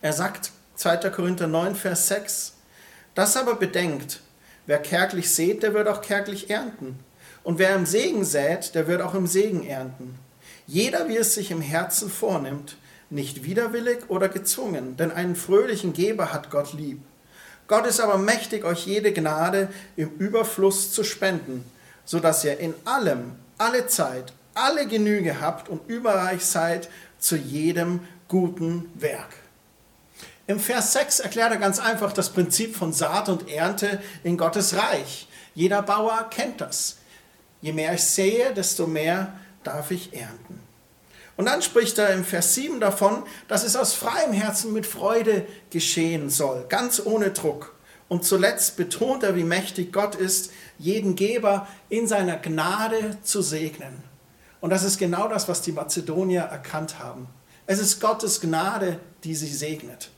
Er 0.00 0.12
sagt 0.12 0.52
2. 0.76 1.10
Korinther 1.10 1.48
9, 1.48 1.74
Vers 1.74 2.08
6, 2.08 2.54
das 3.14 3.36
aber 3.36 3.56
bedenkt, 3.56 4.20
wer 4.66 4.78
kärglich 4.78 5.32
sät, 5.34 5.62
der 5.62 5.74
wird 5.74 5.88
auch 5.88 6.00
kärglich 6.02 6.50
ernten. 6.50 6.98
Und 7.42 7.58
wer 7.58 7.74
im 7.74 7.86
Segen 7.86 8.24
sät, 8.24 8.74
der 8.74 8.86
wird 8.86 9.02
auch 9.02 9.14
im 9.14 9.26
Segen 9.26 9.66
ernten. 9.66 10.18
Jeder, 10.66 11.08
wie 11.08 11.16
es 11.16 11.34
sich 11.34 11.50
im 11.50 11.60
Herzen 11.60 12.08
vornimmt, 12.08 12.76
nicht 13.10 13.44
widerwillig 13.44 14.08
oder 14.08 14.28
gezwungen, 14.28 14.96
denn 14.96 15.10
einen 15.10 15.36
fröhlichen 15.36 15.92
Geber 15.92 16.32
hat 16.32 16.50
Gott 16.50 16.72
lieb. 16.72 17.00
Gott 17.72 17.86
ist 17.86 18.00
aber 18.00 18.18
mächtig, 18.18 18.66
euch 18.66 18.84
jede 18.84 19.14
Gnade 19.14 19.70
im 19.96 20.10
Überfluss 20.18 20.92
zu 20.92 21.04
spenden, 21.04 21.64
so 22.04 22.20
dass 22.20 22.44
ihr 22.44 22.60
in 22.60 22.74
allem, 22.84 23.32
alle 23.56 23.86
Zeit, 23.86 24.34
alle 24.52 24.86
Genüge 24.86 25.40
habt 25.40 25.70
und 25.70 25.88
überreich 25.88 26.44
seid 26.44 26.90
zu 27.18 27.34
jedem 27.34 28.00
guten 28.28 28.90
Werk. 28.96 29.30
Im 30.46 30.60
Vers 30.60 30.92
6 30.92 31.20
erklärt 31.20 31.50
er 31.50 31.56
ganz 31.56 31.78
einfach 31.78 32.12
das 32.12 32.28
Prinzip 32.28 32.76
von 32.76 32.92
Saat 32.92 33.30
und 33.30 33.48
Ernte 33.48 34.02
in 34.22 34.36
Gottes 34.36 34.76
Reich. 34.76 35.26
Jeder 35.54 35.80
Bauer 35.80 36.28
kennt 36.28 36.60
das. 36.60 36.98
Je 37.62 37.72
mehr 37.72 37.94
ich 37.94 38.04
sehe, 38.04 38.52
desto 38.52 38.86
mehr 38.86 39.32
darf 39.64 39.90
ich 39.90 40.12
ernten. 40.12 40.60
Und 41.38 41.46
dann 41.46 41.62
spricht 41.62 41.96
er 41.96 42.10
im 42.10 42.24
Vers 42.24 42.54
7 42.54 42.80
davon, 42.80 43.22
dass 43.48 43.64
es 43.64 43.76
aus 43.76 43.94
freiem 43.94 44.34
Herzen 44.34 44.74
mit 44.74 44.86
Freude 44.86 45.46
geschehen 45.72 46.30
soll, 46.30 46.66
ganz 46.68 47.02
ohne 47.04 47.30
Druck. 47.30 47.74
Und 48.08 48.24
zuletzt 48.24 48.76
betont 48.76 49.22
er, 49.22 49.36
wie 49.36 49.42
mächtig 49.42 49.92
Gott 49.92 50.14
ist, 50.14 50.52
jeden 50.78 51.16
Geber 51.16 51.66
in 51.88 52.06
seiner 52.06 52.36
Gnade 52.36 53.16
zu 53.22 53.42
segnen. 53.42 54.04
Und 54.60 54.70
das 54.70 54.84
ist 54.84 54.98
genau 54.98 55.28
das, 55.28 55.48
was 55.48 55.62
die 55.62 55.72
Mazedonier 55.72 56.42
erkannt 56.42 56.98
haben. 56.98 57.26
Es 57.66 57.78
ist 57.78 58.00
Gottes 58.00 58.40
Gnade, 58.40 59.00
die 59.24 59.34
sie 59.34 59.48
segnet, 59.48 60.10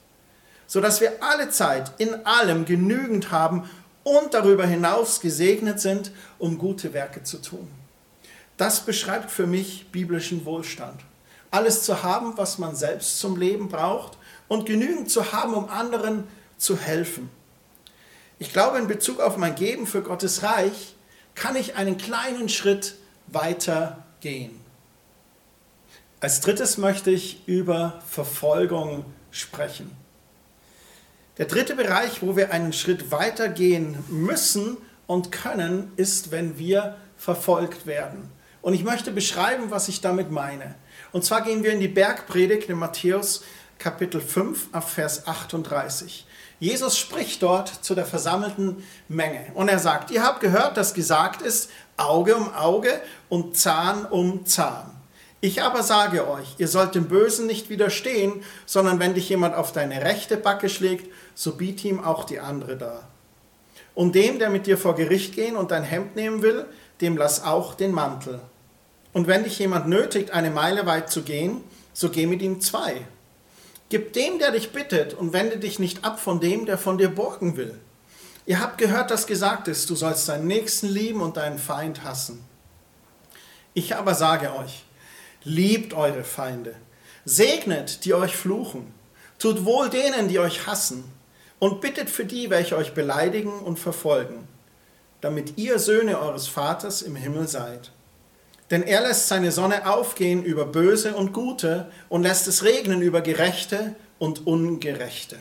sodass 0.67 1.01
wir 1.01 1.23
alle 1.23 1.51
Zeit 1.51 1.93
in 1.99 2.27
allem 2.27 2.65
genügend 2.65 3.31
haben 3.31 3.71
und 4.03 4.35
darüber 4.35 4.67
hinaus 4.67 5.21
gesegnet 5.21 5.81
sind, 5.81 6.11
um 6.39 6.59
gute 6.59 6.93
Werke 6.93 7.23
zu 7.23 7.39
tun. 7.41 7.69
Das 8.57 8.81
beschreibt 8.81 9.31
für 9.31 9.47
mich 9.47 9.87
biblischen 9.93 10.45
Wohlstand. 10.45 11.01
Alles 11.51 11.85
zu 11.85 12.03
haben, 12.03 12.37
was 12.37 12.59
man 12.59 12.75
selbst 12.75 13.21
zum 13.21 13.37
Leben 13.37 13.69
braucht 13.69 14.19
und 14.49 14.67
genügend 14.67 15.11
zu 15.11 15.33
haben, 15.33 15.55
um 15.55 15.69
anderen 15.69 16.27
zu 16.57 16.79
helfen. 16.79 17.31
Ich 18.39 18.53
glaube, 18.53 18.79
in 18.79 18.89
Bezug 18.89 19.21
auf 19.21 19.37
mein 19.37 19.55
Geben 19.55 19.87
für 19.87 20.03
Gottes 20.03 20.43
Reich 20.43 20.95
kann 21.35 21.57
ich 21.57 21.77
einen 21.77 21.97
kleinen 21.97 22.49
Schritt 22.49 22.95
weiter 23.27 24.05
gehen. 24.21 24.61
Als 26.21 26.41
drittes 26.41 26.79
möchte 26.79 27.11
ich 27.11 27.47
über 27.47 28.03
Verfolgung 28.09 29.05
sprechen. 29.31 29.91
Der 31.39 31.47
dritte 31.47 31.75
Bereich, 31.75 32.23
wo 32.23 32.37
wir 32.37 32.53
einen 32.53 32.73
Schritt 32.73 33.11
weiter 33.11 33.49
gehen 33.49 33.99
müssen 34.09 34.77
und 35.07 35.33
können, 35.33 35.93
ist, 35.97 36.31
wenn 36.31 36.59
wir 36.59 36.97
verfolgt 37.17 37.87
werden. 37.87 38.31
Und 38.63 38.73
ich 38.73 38.85
möchte 38.85 39.11
beschreiben, 39.11 39.71
was 39.71 39.89
ich 39.89 40.01
damit 40.01 40.31
meine. 40.31 40.77
Und 41.13 41.25
zwar 41.25 41.43
gehen 41.43 41.63
wir 41.63 41.73
in 41.73 41.81
die 41.81 41.89
Bergpredigt 41.89 42.71
in 42.71 42.79
Matthäus 42.79 43.45
Kapitel 43.79 44.21
5 44.21 44.69
auf 44.73 44.91
Vers 44.91 45.27
38. 45.27 46.27
Jesus 46.61 46.97
spricht 46.97 47.43
dort 47.43 47.69
zu 47.69 47.95
der 47.95 48.07
versammelten 48.07 48.83
Menge 49.09 49.47
und 49.55 49.69
er 49.69 49.79
sagt, 49.79 50.11
ihr 50.11 50.23
habt 50.23 50.41
gehört, 50.41 50.77
dass 50.77 50.95
gesagt 50.95 51.43
ist, 51.43 51.71
Auge 51.97 52.37
um 52.37 52.53
Auge 52.55 53.01
und 53.29 53.57
Zahn 53.57 54.07
um 54.07 54.47
Zahn. 54.47 54.91
Ich 55.41 55.63
aber 55.63 55.83
sage 55.83 56.27
euch, 56.27 56.55
ihr 56.57 56.69
sollt 56.69 56.95
dem 56.95 57.07
Bösen 57.07 57.47
nicht 57.47 57.69
widerstehen, 57.69 58.43
sondern 58.65 58.99
wenn 58.99 59.13
dich 59.13 59.29
jemand 59.29 59.55
auf 59.55 59.73
deine 59.73 60.03
rechte 60.03 60.39
Backe 60.39 60.71
schlägt, 60.71 61.13
so 61.35 61.57
biete 61.57 61.89
ihm 61.89 62.03
auch 62.03 62.25
die 62.25 62.41
andere 62.41 62.77
dar. 62.77 63.09
Und 63.95 64.15
dem, 64.15 64.39
der 64.39 64.49
mit 64.49 64.67
dir 64.67 64.79
vor 64.79 64.95
Gericht 64.95 65.35
gehen 65.35 65.57
und 65.57 65.71
dein 65.71 65.85
Hemd 65.85 66.17
nehmen 66.17 66.41
will, 66.41 66.65
dem 67.03 67.17
lass 67.17 67.45
auch 67.45 67.75
den 67.75 67.93
Mantel. 67.93 68.41
Und 69.13 69.27
wenn 69.27 69.45
dich 69.45 69.59
jemand 69.59 69.87
nötigt, 69.87 70.31
eine 70.31 70.51
Meile 70.51 70.87
weit 70.87 71.11
zu 71.11 71.23
gehen, 71.23 71.63
so 71.93 72.09
geh 72.09 72.27
mit 72.27 72.41
ihm 72.41 72.61
zwei. 72.61 73.07
Gib 73.95 74.13
dem, 74.13 74.41
der 74.41 74.51
dich 74.51 74.73
bittet, 74.73 75.15
und 75.15 75.33
wende 75.33 75.57
dich 75.57 75.79
nicht 75.79 76.05
ab 76.05 76.19
von 76.19 76.41
dem, 76.41 76.67
der 76.67 76.79
von 76.79 76.99
dir 76.99 77.11
borgen 77.11 77.57
will. 77.57 77.79
Ihr 78.45 78.59
habt 78.59 78.77
gehört, 78.77 79.13
dass 79.13 79.29
gesagt 79.29 79.69
ist, 79.69 79.89
du 79.89 79.95
sollst 79.95 80.29
deinen 80.29 80.49
Nächsten 80.49 80.89
lieben 80.89 81.21
und 81.21 81.37
deinen 81.37 81.61
Feind 81.61 82.03
hassen. 82.03 82.45
Ich 83.73 83.95
aber 83.95 84.17
sage 84.17 84.53
euch, 84.57 84.83
liebt 85.45 85.95
eure 85.95 86.25
Feinde, 86.25 86.75
segnet, 87.25 88.05
die 88.05 88.15
euch 88.15 88.35
fluchen, 88.35 88.93
tut 89.39 89.65
wohl 89.65 89.91
denen, 89.91 90.27
die 90.27 90.41
euch 90.41 90.67
hassen, 90.67 91.05
und 91.61 91.81
bittet 91.81 92.11
für 92.11 92.25
die, 92.25 92.51
welche 92.51 92.77
euch 92.77 92.95
beleidigen 92.95 93.61
und 93.61 93.79
verfolgen, 93.79 94.49
damit 95.21 95.57
ihr 95.57 95.79
Söhne 95.79 96.19
eures 96.19 96.49
Vaters 96.49 97.01
im 97.01 97.15
Himmel 97.15 97.47
seid. 97.47 97.93
Denn 98.71 98.83
er 98.83 99.03
lässt 99.03 99.29
seine 99.29 99.53
Sonne 99.53 99.87
aufgehen 99.87 100.43
über 100.43 100.65
Böse 100.65 101.15
und 101.15 101.33
Gute 101.33 101.91
und 102.09 102.23
lässt 102.23 102.49
es 102.49 102.63
regnen 102.63 103.03
über 103.03 103.21
Gerechte 103.21 103.95
und 104.19 104.47
Ungerechte. 104.47 105.39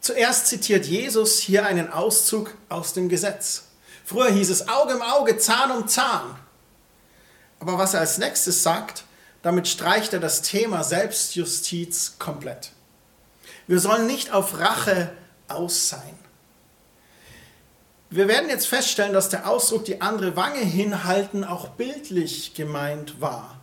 Zuerst 0.00 0.48
zitiert 0.48 0.84
Jesus 0.84 1.38
hier 1.38 1.64
einen 1.64 1.90
Auszug 1.90 2.54
aus 2.68 2.92
dem 2.92 3.08
Gesetz. 3.08 3.68
Früher 4.04 4.30
hieß 4.30 4.50
es 4.50 4.68
Auge 4.68 4.96
um 4.96 5.02
Auge, 5.02 5.38
Zahn 5.38 5.70
um 5.70 5.88
Zahn. 5.88 6.36
Aber 7.60 7.78
was 7.78 7.94
er 7.94 8.00
als 8.00 8.18
nächstes 8.18 8.62
sagt, 8.62 9.04
damit 9.42 9.68
streicht 9.68 10.12
er 10.12 10.20
das 10.20 10.42
Thema 10.42 10.82
Selbstjustiz 10.82 12.16
komplett. 12.18 12.72
Wir 13.66 13.78
sollen 13.78 14.06
nicht 14.06 14.32
auf 14.32 14.58
Rache 14.58 15.12
aus 15.48 15.88
sein. 15.88 16.18
Wir 18.14 18.28
werden 18.28 18.50
jetzt 18.50 18.66
feststellen, 18.68 19.14
dass 19.14 19.30
der 19.30 19.48
Ausdruck 19.48 19.86
die 19.86 20.02
andere 20.02 20.36
Wange 20.36 20.58
hinhalten 20.58 21.44
auch 21.44 21.68
bildlich 21.70 22.52
gemeint 22.52 23.22
war. 23.22 23.58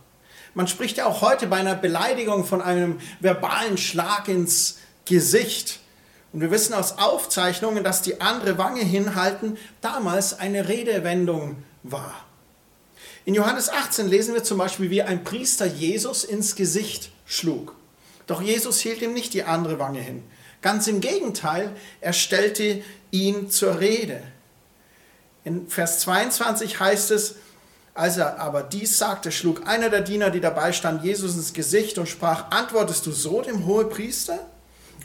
Man 0.54 0.66
spricht 0.66 0.96
ja 0.96 1.06
auch 1.06 1.20
heute 1.20 1.46
bei 1.46 1.58
einer 1.58 1.76
Beleidigung 1.76 2.44
von 2.44 2.60
einem 2.60 2.98
verbalen 3.20 3.78
Schlag 3.78 4.26
ins 4.26 4.78
Gesicht. 5.04 5.78
Und 6.32 6.40
wir 6.40 6.50
wissen 6.50 6.74
aus 6.74 6.98
Aufzeichnungen, 6.98 7.84
dass 7.84 8.02
die 8.02 8.20
andere 8.20 8.58
Wange 8.58 8.80
hinhalten 8.80 9.56
damals 9.82 10.36
eine 10.40 10.68
Redewendung 10.68 11.62
war. 11.84 12.24
In 13.24 13.34
Johannes 13.34 13.68
18 13.68 14.08
lesen 14.08 14.34
wir 14.34 14.42
zum 14.42 14.58
Beispiel, 14.58 14.90
wie 14.90 15.02
ein 15.02 15.22
Priester 15.22 15.66
Jesus 15.66 16.24
ins 16.24 16.56
Gesicht 16.56 17.12
schlug. 17.24 17.76
Doch 18.26 18.42
Jesus 18.42 18.80
hielt 18.80 19.00
ihm 19.00 19.14
nicht 19.14 19.32
die 19.32 19.44
andere 19.44 19.78
Wange 19.78 20.00
hin. 20.00 20.24
Ganz 20.60 20.88
im 20.88 21.00
Gegenteil, 21.00 21.70
er 22.00 22.12
stellte 22.12 22.82
ihn 23.12 23.48
zur 23.48 23.78
Rede. 23.78 24.20
In 25.44 25.68
Vers 25.68 26.00
22 26.00 26.80
heißt 26.80 27.10
es, 27.12 27.36
als 27.94 28.16
er 28.18 28.38
aber 28.38 28.62
dies 28.62 28.98
sagte, 28.98 29.32
schlug 29.32 29.66
einer 29.66 29.90
der 29.90 30.02
Diener, 30.02 30.30
die 30.30 30.40
dabei 30.40 30.72
stand, 30.72 31.04
Jesus 31.04 31.34
ins 31.34 31.52
Gesicht 31.52 31.98
und 31.98 32.08
sprach, 32.08 32.50
antwortest 32.50 33.06
du 33.06 33.12
so 33.12 33.42
dem 33.42 33.66
Hohepriester? 33.66 34.38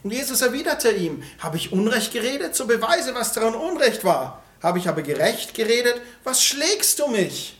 Und 0.03 0.11
Jesus 0.11 0.41
erwiderte 0.41 0.91
ihm, 0.91 1.23
habe 1.39 1.57
ich 1.57 1.71
Unrecht 1.71 2.13
geredet, 2.13 2.55
so 2.55 2.67
beweise, 2.67 3.15
was 3.15 3.33
daran 3.33 3.55
Unrecht 3.55 4.03
war. 4.03 4.41
Habe 4.61 4.77
ich 4.77 4.87
aber 4.87 5.01
gerecht 5.01 5.53
geredet, 5.53 5.99
was 6.23 6.43
schlägst 6.43 6.99
du 6.99 7.07
mich? 7.07 7.59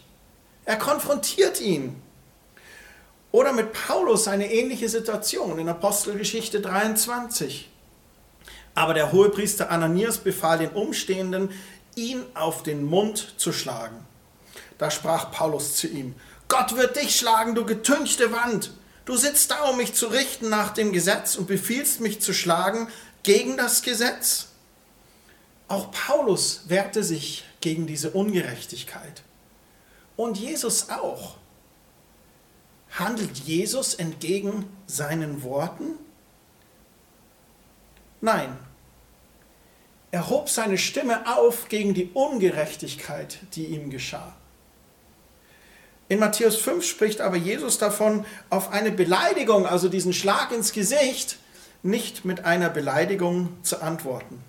Er 0.66 0.78
konfrontiert 0.78 1.62
ihn. 1.62 2.02
Oder 3.32 3.52
mit 3.52 3.74
Paulus 3.74 4.28
eine 4.28 4.52
ähnliche 4.52 4.90
Situation 4.90 5.60
in 5.60 5.68
Apostelgeschichte 5.68 6.62
23. 6.62 7.70
Aber 8.76 8.94
der 8.94 9.12
Hohepriester 9.12 9.72
Ananias 9.72 10.20
befahl 10.20 10.60
den 10.60 10.70
Umstehenden, 10.70 11.50
ihn 11.96 12.24
auf 12.34 12.64
den 12.64 12.84
Mund 12.84 13.36
zu 13.38 13.52
schlagen. 13.52 14.06
Da 14.78 14.92
sprach 14.92 15.32
Paulus 15.32 15.76
zu 15.76 15.88
ihm, 15.88 16.16
Gott 16.48 16.76
wird 16.76 16.96
dich 16.98 17.16
schlagen, 17.18 17.56
du 17.56 17.66
getünchte 17.66 18.32
Wand. 18.32 18.72
Du 19.06 19.16
sitzt 19.16 19.52
da, 19.52 19.70
um 19.70 19.78
mich 19.78 19.94
zu 19.94 20.08
richten 20.08 20.50
nach 20.50 20.74
dem 20.74 20.92
Gesetz 20.92 21.36
und 21.36 21.48
befiehlst 21.48 22.02
mich 22.02 22.22
zu 22.22 22.34
schlagen 22.34 22.88
gegen 23.24 23.58
das 23.58 23.82
Gesetz. 23.82 24.48
Auch 25.68 25.92
Paulus 25.92 26.62
wehrte 26.68 27.04
sich 27.04 27.44
gegen 27.62 27.88
diese 27.88 28.12
Ungerechtigkeit. 28.12 29.24
Und 30.16 30.38
Jesus 30.38 30.90
auch. 30.90 31.38
Handelt 32.92 33.38
Jesus 33.40 33.96
entgegen 33.96 34.70
seinen 34.88 35.44
Worten? 35.44 35.98
Nein, 38.22 38.58
er 40.16 40.30
hob 40.30 40.50
seine 40.50 40.78
Stimme 40.78 41.28
auf 41.38 41.68
gegen 41.68 41.94
die 41.94 42.10
Ungerechtigkeit, 42.14 43.38
die 43.54 43.66
ihm 43.66 43.90
geschah. 43.90 44.34
In 46.08 46.20
Matthäus 46.20 46.56
5 46.56 46.86
spricht 46.86 47.20
aber 47.20 47.36
Jesus 47.36 47.80
davon, 47.80 48.26
auf 48.50 48.72
eine 48.72 48.92
Beleidigung, 48.92 49.68
also 49.68 49.90
diesen 49.90 50.14
Schlag 50.14 50.54
ins 50.54 50.72
Gesicht, 50.72 51.38
nicht 51.84 52.24
mit 52.24 52.46
einer 52.46 52.70
Beleidigung 52.70 53.58
zu 53.62 53.82
antworten. 53.82 54.42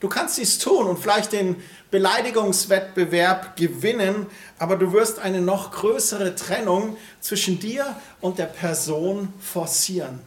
Du 0.00 0.08
kannst 0.08 0.38
dies 0.38 0.58
tun 0.58 0.86
und 0.86 0.98
vielleicht 0.98 1.32
den 1.32 1.62
Beleidigungswettbewerb 1.90 3.58
gewinnen, 3.58 4.28
aber 4.58 4.76
du 4.76 4.94
wirst 4.94 5.18
eine 5.18 5.42
noch 5.42 5.72
größere 5.72 6.36
Trennung 6.36 6.96
zwischen 7.20 7.58
dir 7.58 7.84
und 8.22 8.38
der 8.38 8.46
Person 8.46 9.30
forcieren. 9.40 10.20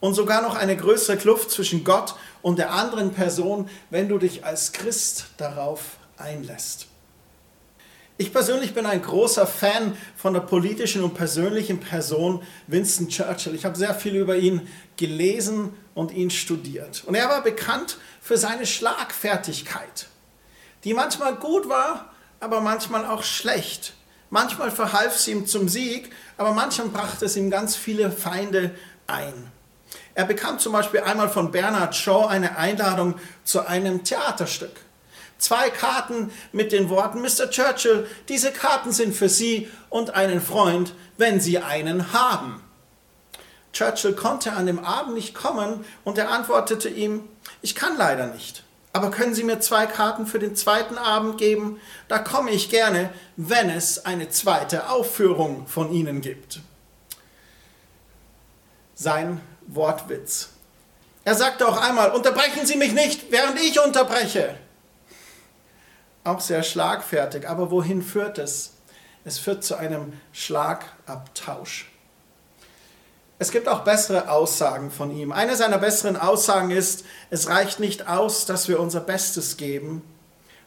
Und 0.00 0.12
sogar 0.12 0.42
noch 0.42 0.54
eine 0.54 0.76
größere 0.76 1.16
Kluft 1.16 1.50
zwischen 1.50 1.82
Gott 1.82 2.14
und 2.42 2.58
der 2.58 2.72
anderen 2.72 3.12
Person, 3.12 3.68
wenn 3.90 4.08
du 4.08 4.18
dich 4.18 4.44
als 4.44 4.72
Christ 4.72 5.26
darauf 5.36 5.98
einlässt. 6.16 6.88
Ich 8.20 8.32
persönlich 8.32 8.74
bin 8.74 8.84
ein 8.84 9.00
großer 9.00 9.46
Fan 9.46 9.96
von 10.16 10.34
der 10.34 10.40
politischen 10.40 11.04
und 11.04 11.14
persönlichen 11.14 11.78
Person 11.78 12.42
Winston 12.66 13.08
Churchill. 13.08 13.54
Ich 13.54 13.64
habe 13.64 13.78
sehr 13.78 13.94
viel 13.94 14.16
über 14.16 14.34
ihn 14.34 14.66
gelesen 14.96 15.72
und 15.94 16.10
ihn 16.10 16.30
studiert. 16.30 17.04
Und 17.06 17.14
er 17.14 17.28
war 17.28 17.42
bekannt 17.42 17.98
für 18.20 18.36
seine 18.36 18.66
Schlagfertigkeit, 18.66 20.08
die 20.82 20.94
manchmal 20.94 21.36
gut 21.36 21.68
war, 21.68 22.12
aber 22.40 22.60
manchmal 22.60 23.06
auch 23.06 23.22
schlecht. 23.22 23.94
Manchmal 24.30 24.72
verhalf 24.72 25.16
sie 25.16 25.30
ihm 25.30 25.46
zum 25.46 25.68
Sieg, 25.68 26.10
aber 26.36 26.52
manchmal 26.52 26.88
brachte 26.88 27.24
es 27.24 27.36
ihm 27.36 27.50
ganz 27.50 27.76
viele 27.76 28.10
Feinde 28.10 28.74
ein. 29.06 29.52
Er 30.18 30.24
bekam 30.24 30.58
zum 30.58 30.72
Beispiel 30.72 30.98
einmal 30.98 31.28
von 31.28 31.52
Bernard 31.52 31.94
Shaw 31.94 32.26
eine 32.26 32.56
Einladung 32.56 33.14
zu 33.44 33.64
einem 33.64 34.02
Theaterstück. 34.02 34.72
Zwei 35.38 35.70
Karten 35.70 36.32
mit 36.50 36.72
den 36.72 36.88
Worten, 36.90 37.22
Mr. 37.22 37.48
Churchill, 37.50 38.04
diese 38.28 38.50
Karten 38.50 38.90
sind 38.90 39.14
für 39.14 39.28
Sie 39.28 39.70
und 39.90 40.16
einen 40.16 40.40
Freund, 40.40 40.92
wenn 41.18 41.40
Sie 41.40 41.58
einen 41.60 42.12
haben. 42.12 42.60
Churchill 43.72 44.14
konnte 44.14 44.54
an 44.54 44.66
dem 44.66 44.80
Abend 44.80 45.14
nicht 45.14 45.36
kommen 45.36 45.84
und 46.02 46.18
er 46.18 46.32
antwortete 46.32 46.88
ihm, 46.88 47.22
ich 47.62 47.76
kann 47.76 47.96
leider 47.96 48.26
nicht. 48.26 48.64
Aber 48.92 49.12
können 49.12 49.36
Sie 49.36 49.44
mir 49.44 49.60
zwei 49.60 49.86
Karten 49.86 50.26
für 50.26 50.40
den 50.40 50.56
zweiten 50.56 50.98
Abend 50.98 51.38
geben? 51.38 51.78
Da 52.08 52.18
komme 52.18 52.50
ich 52.50 52.70
gerne, 52.70 53.10
wenn 53.36 53.70
es 53.70 54.04
eine 54.04 54.30
zweite 54.30 54.90
Aufführung 54.90 55.68
von 55.68 55.92
Ihnen 55.92 56.22
gibt. 56.22 56.58
Sein 58.96 59.40
Wortwitz. 59.68 60.50
Er 61.24 61.34
sagte 61.34 61.68
auch 61.68 61.80
einmal, 61.80 62.10
unterbrechen 62.10 62.66
Sie 62.66 62.76
mich 62.76 62.92
nicht, 62.92 63.30
während 63.30 63.60
ich 63.60 63.80
unterbreche 63.80 64.56
auch 66.28 66.40
sehr 66.40 66.62
schlagfertig. 66.62 67.48
Aber 67.48 67.70
wohin 67.70 68.02
führt 68.02 68.38
es? 68.38 68.74
Es 69.24 69.38
führt 69.38 69.64
zu 69.64 69.76
einem 69.76 70.12
Schlagabtausch. 70.32 71.90
Es 73.40 73.52
gibt 73.52 73.68
auch 73.68 73.84
bessere 73.84 74.30
Aussagen 74.30 74.90
von 74.90 75.14
ihm. 75.16 75.32
Eine 75.32 75.56
seiner 75.56 75.78
besseren 75.78 76.16
Aussagen 76.16 76.70
ist, 76.70 77.04
es 77.30 77.48
reicht 77.48 77.78
nicht 77.78 78.08
aus, 78.08 78.46
dass 78.46 78.68
wir 78.68 78.80
unser 78.80 79.00
Bestes 79.00 79.56
geben. 79.56 80.02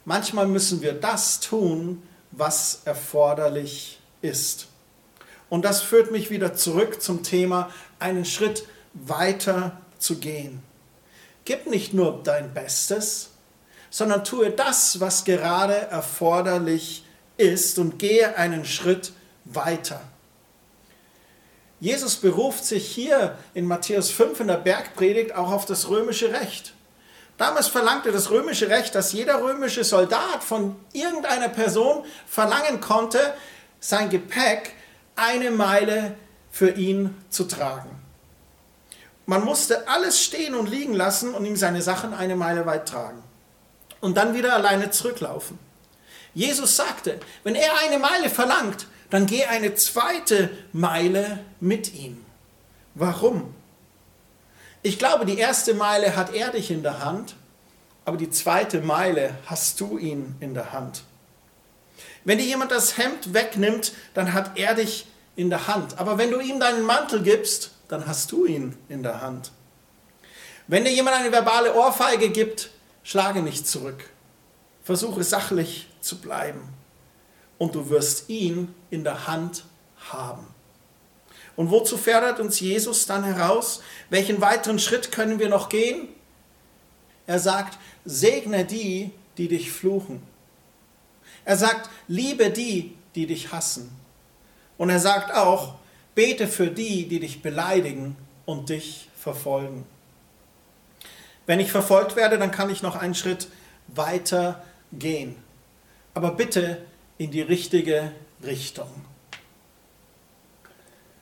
Manchmal 0.06 0.48
müssen 0.48 0.82
wir 0.82 0.94
das 0.94 1.42
tun, 1.42 2.02
was 2.32 2.82
erforderlich 2.86 4.00
ist. 4.22 4.68
Und 5.50 5.66
das 5.66 5.82
führt 5.82 6.12
mich 6.12 6.30
wieder 6.30 6.54
zurück 6.54 7.02
zum 7.02 7.24
Thema, 7.24 7.70
einen 8.00 8.24
Schritt 8.24 8.66
weiter 8.94 9.82
zu 10.00 10.18
gehen. 10.18 10.62
Gib 11.46 11.68
nicht 11.68 11.94
nur 11.94 12.22
dein 12.24 12.54
Bestes, 12.54 13.30
sondern 13.90 14.24
tue 14.24 14.52
das, 14.52 15.00
was 15.00 15.26
gerade 15.26 15.76
erforderlich 15.76 17.04
ist 17.38 17.80
und 17.80 18.00
gehe 18.00 18.38
einen 18.38 18.66
Schritt 18.66 19.12
weiter. 19.46 20.02
Jesus 21.80 22.18
beruft 22.18 22.64
sich 22.64 22.88
hier 22.88 23.38
in 23.56 23.66
Matthäus 23.66 24.12
5 24.12 24.42
in 24.42 24.48
der 24.48 24.58
Bergpredigt 24.58 25.34
auch 25.34 25.52
auf 25.52 25.66
das 25.66 25.90
römische 25.90 26.32
Recht. 26.32 26.74
Damals 27.38 27.68
verlangte 27.68 28.12
das 28.12 28.30
römische 28.30 28.70
Recht, 28.70 28.94
dass 28.94 29.14
jeder 29.14 29.42
römische 29.42 29.84
Soldat 29.84 30.44
von 30.44 30.76
irgendeiner 30.94 31.50
Person 31.50 32.06
verlangen 32.28 32.82
konnte, 32.82 33.34
sein 33.80 34.12
Gepäck 34.12 34.74
eine 35.16 35.50
Meile 35.50 36.16
für 36.52 36.70
ihn 36.70 37.16
zu 37.30 37.46
tragen. 37.46 38.01
Man 39.32 39.46
musste 39.46 39.88
alles 39.88 40.22
stehen 40.22 40.56
und 40.56 40.68
liegen 40.68 40.94
lassen 40.94 41.34
und 41.34 41.46
ihm 41.46 41.56
seine 41.56 41.82
Sachen 41.82 42.14
eine 42.14 42.36
Meile 42.36 42.66
weit 42.66 42.90
tragen 42.90 43.24
und 44.02 44.18
dann 44.18 44.34
wieder 44.34 44.54
alleine 44.54 44.92
zurücklaufen. 44.92 45.58
Jesus 46.34 46.76
sagte, 46.76 47.18
wenn 47.44 47.56
er 47.56 47.72
eine 47.80 47.98
Meile 47.98 48.30
verlangt, 48.30 48.88
dann 49.10 49.28
geh 49.28 49.46
eine 49.46 49.74
zweite 49.76 50.50
Meile 50.74 51.40
mit 51.62 51.94
ihm. 51.94 52.26
Warum? 52.94 53.56
Ich 54.82 55.00
glaube, 55.00 55.26
die 55.26 55.38
erste 55.38 55.76
Meile 55.76 56.18
hat 56.18 56.34
er 56.34 56.50
dich 56.50 56.70
in 56.70 56.84
der 56.84 57.00
Hand, 57.00 57.38
aber 58.04 58.18
die 58.18 58.32
zweite 58.32 58.82
Meile 58.82 59.36
hast 59.46 59.80
du 59.80 59.98
ihn 59.98 60.36
in 60.42 60.54
der 60.54 60.74
Hand. 60.74 61.04
Wenn 62.26 62.38
dir 62.38 62.44
jemand 62.44 62.72
das 62.72 62.98
Hemd 62.98 63.34
wegnimmt, 63.34 63.94
dann 64.14 64.34
hat 64.34 64.58
er 64.60 64.76
dich 64.76 65.08
in 65.36 65.50
der 65.50 65.68
Hand. 65.68 65.98
Aber 65.98 66.18
wenn 66.18 66.32
du 66.32 66.40
ihm 66.40 66.60
deinen 66.60 66.86
Mantel 66.86 67.22
gibst, 67.22 67.72
dann 67.88 68.08
hast 68.08 68.32
du 68.32 68.46
ihn 68.46 68.78
in 68.90 69.04
der 69.04 69.22
Hand. 69.22 69.52
Wenn 70.68 70.86
dir 70.86 70.92
jemand 70.92 71.18
eine 71.18 71.32
verbale 71.32 71.76
Ohrfeige 71.76 72.30
gibt, 72.30 72.70
Schlage 73.04 73.42
nicht 73.42 73.68
zurück. 73.68 74.10
Versuche 74.84 75.24
sachlich 75.24 75.88
zu 76.02 76.20
bleiben. 76.20 76.62
Und 77.58 77.76
du 77.76 77.90
wirst 77.90 78.30
ihn 78.30 78.74
in 78.90 79.04
der 79.04 79.28
Hand 79.28 79.66
haben. 80.12 80.48
Und 81.56 81.70
wozu 81.70 81.98
fördert 81.98 82.40
uns 82.40 82.60
Jesus 82.60 83.06
dann 83.06 83.24
heraus? 83.24 83.82
Welchen 84.10 84.42
weiteren 84.42 84.80
Schritt 84.80 85.12
können 85.12 85.40
wir 85.40 85.50
noch 85.50 85.70
gehen? 85.70 86.08
Er 87.28 87.40
sagt, 87.40 87.78
segne 88.06 88.66
die, 88.66 89.12
die 89.38 89.48
dich 89.48 89.72
fluchen. 89.72 90.24
Er 91.46 91.58
sagt, 91.58 91.90
liebe 92.08 92.50
die, 92.50 92.98
die 93.16 93.28
dich 93.28 93.52
hassen. 93.52 93.92
Und 94.82 94.90
er 94.90 95.00
sagt 95.00 95.32
auch, 95.32 95.76
bete 96.16 96.48
für 96.48 96.72
die, 96.72 97.08
die 97.08 97.20
dich 97.20 97.44
beleidigen 97.44 98.18
und 98.48 98.70
dich 98.70 99.10
verfolgen. 99.16 99.86
Wenn 101.46 101.60
ich 101.60 101.72
verfolgt 101.72 102.16
werde, 102.16 102.40
dann 102.40 102.50
kann 102.50 102.72
ich 102.72 102.82
noch 102.82 102.96
einen 102.96 103.14
Schritt 103.14 103.48
weiter 103.90 104.64
gehen. 104.92 105.36
Aber 106.16 106.32
bitte 106.32 106.82
in 107.20 107.30
die 107.30 107.44
richtige 107.44 108.12
Richtung. 108.44 108.90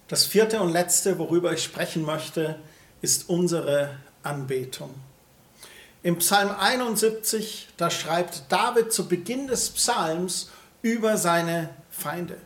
Das 0.08 0.24
vierte 0.24 0.62
und 0.62 0.72
letzte, 0.72 1.20
worüber 1.20 1.52
ich 1.52 1.62
sprechen 1.62 2.04
möchte, 2.04 2.56
ist 3.02 3.28
unsere 3.28 3.98
Anbetung. 4.24 4.96
Im 6.02 6.20
Psalm 6.20 6.56
71, 6.58 7.68
da 7.76 7.90
schreibt 7.90 8.44
David 8.48 8.94
zu 8.94 9.10
Beginn 9.10 9.48
des 9.48 9.70
Psalms 9.72 10.50
über 10.82 11.18
seine 11.18 11.72
Feinde. 11.92 12.38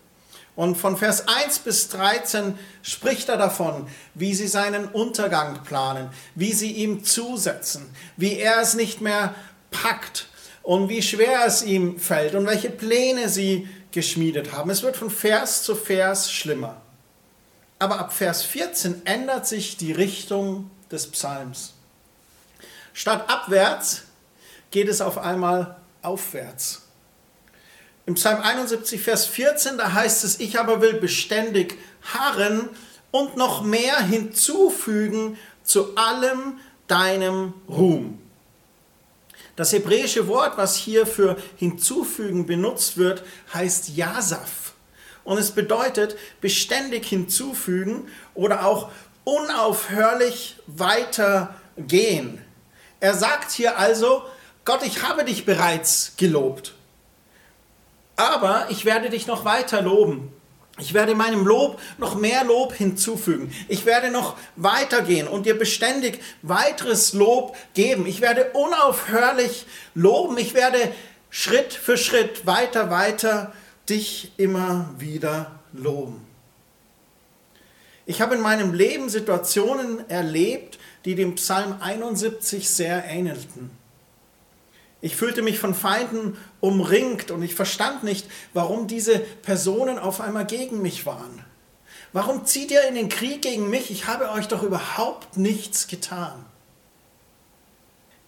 Und 0.55 0.75
von 0.75 0.97
Vers 0.97 1.27
1 1.27 1.59
bis 1.59 1.89
13 1.89 2.57
spricht 2.83 3.29
er 3.29 3.37
davon, 3.37 3.87
wie 4.13 4.35
sie 4.35 4.47
seinen 4.47 4.87
Untergang 4.87 5.63
planen, 5.63 6.09
wie 6.35 6.53
sie 6.53 6.71
ihm 6.71 7.03
zusetzen, 7.03 7.89
wie 8.17 8.37
er 8.37 8.61
es 8.61 8.75
nicht 8.75 9.01
mehr 9.01 9.33
packt 9.71 10.27
und 10.61 10.89
wie 10.89 11.01
schwer 11.01 11.45
es 11.45 11.63
ihm 11.63 11.99
fällt 11.99 12.35
und 12.35 12.45
welche 12.45 12.69
Pläne 12.69 13.29
sie 13.29 13.67
geschmiedet 13.91 14.51
haben. 14.51 14.69
Es 14.69 14.83
wird 14.83 14.95
von 14.95 15.09
Vers 15.09 15.63
zu 15.63 15.75
Vers 15.75 16.31
schlimmer. 16.31 16.81
Aber 17.79 17.99
ab 17.99 18.13
Vers 18.13 18.43
14 18.43 19.05
ändert 19.05 19.47
sich 19.47 19.75
die 19.77 19.91
Richtung 19.91 20.69
des 20.91 21.09
Psalms. 21.09 21.73
Statt 22.93 23.27
abwärts 23.27 24.03
geht 24.69 24.87
es 24.87 25.01
auf 25.01 25.17
einmal 25.17 25.77
aufwärts. 26.03 26.82
Im 28.05 28.15
Psalm 28.15 28.41
71, 28.41 29.01
Vers 29.01 29.25
14, 29.27 29.77
da 29.77 29.93
heißt 29.93 30.25
es, 30.25 30.39
ich 30.41 30.59
aber 30.59 30.81
will 30.81 30.93
beständig 30.93 31.77
harren 32.01 32.69
und 33.11 33.37
noch 33.37 33.63
mehr 33.63 33.97
hinzufügen 34.01 35.37
zu 35.63 35.95
allem 35.95 36.59
deinem 36.87 37.53
Ruhm. 37.69 38.19
Das 39.55 39.71
hebräische 39.71 40.27
Wort, 40.27 40.57
was 40.57 40.75
hier 40.75 41.05
für 41.05 41.37
hinzufügen 41.55 42.45
benutzt 42.45 42.97
wird, 42.97 43.23
heißt 43.53 43.95
Yasaf. 43.95 44.73
Und 45.23 45.37
es 45.37 45.51
bedeutet 45.51 46.17
beständig 46.41 47.05
hinzufügen 47.05 48.09
oder 48.33 48.65
auch 48.65 48.91
unaufhörlich 49.23 50.57
weitergehen. 50.67 52.41
Er 52.99 53.13
sagt 53.13 53.51
hier 53.51 53.77
also, 53.77 54.23
Gott, 54.65 54.83
ich 54.83 55.03
habe 55.03 55.23
dich 55.23 55.45
bereits 55.45 56.13
gelobt 56.17 56.73
aber 58.15 58.67
ich 58.69 58.85
werde 58.85 59.09
dich 59.09 59.27
noch 59.27 59.45
weiter 59.45 59.81
loben. 59.81 60.31
Ich 60.79 60.95
werde 60.95 61.13
meinem 61.13 61.45
Lob 61.45 61.79
noch 61.99 62.15
mehr 62.15 62.43
Lob 62.43 62.73
hinzufügen. 62.73 63.53
Ich 63.67 63.85
werde 63.85 64.09
noch 64.09 64.35
weitergehen 64.55 65.27
und 65.27 65.45
dir 65.45 65.57
beständig 65.57 66.19
weiteres 66.41 67.13
Lob 67.13 67.55
geben. 67.75 68.07
Ich 68.07 68.21
werde 68.21 68.51
unaufhörlich 68.53 69.67
loben. 69.93 70.37
Ich 70.39 70.55
werde 70.55 70.91
Schritt 71.29 71.73
für 71.73 71.95
Schritt 71.95 72.47
weiter, 72.47 72.89
weiter 72.89 73.53
dich 73.87 74.31
immer 74.37 74.89
wieder 74.97 75.59
loben. 75.73 76.25
Ich 78.05 78.21
habe 78.21 78.35
in 78.35 78.41
meinem 78.41 78.73
Leben 78.73 79.09
Situationen 79.09 80.09
erlebt, 80.09 80.79
die 81.05 81.15
dem 81.15 81.35
Psalm 81.35 81.77
71 81.79 82.69
sehr 82.69 83.05
ähnelten. 83.05 83.71
Ich 85.03 85.17
fühlte 85.17 85.41
mich 85.41 85.59
von 85.59 85.73
Feinden 85.73 86.37
umringt 86.61 87.29
und 87.29 87.43
ich 87.43 87.55
verstand 87.55 88.05
nicht, 88.05 88.25
warum 88.53 88.87
diese 88.87 89.19
Personen 89.19 89.99
auf 89.99 90.21
einmal 90.21 90.45
gegen 90.45 90.81
mich 90.81 91.05
waren. 91.05 91.43
Warum 92.13 92.45
zieht 92.45 92.71
ihr 92.71 92.87
in 92.87 92.95
den 92.95 93.09
Krieg 93.09 93.41
gegen 93.41 93.69
mich? 93.69 93.91
Ich 93.91 94.07
habe 94.07 94.31
euch 94.31 94.47
doch 94.47 94.63
überhaupt 94.63 95.35
nichts 95.35 95.87
getan. 95.87 96.45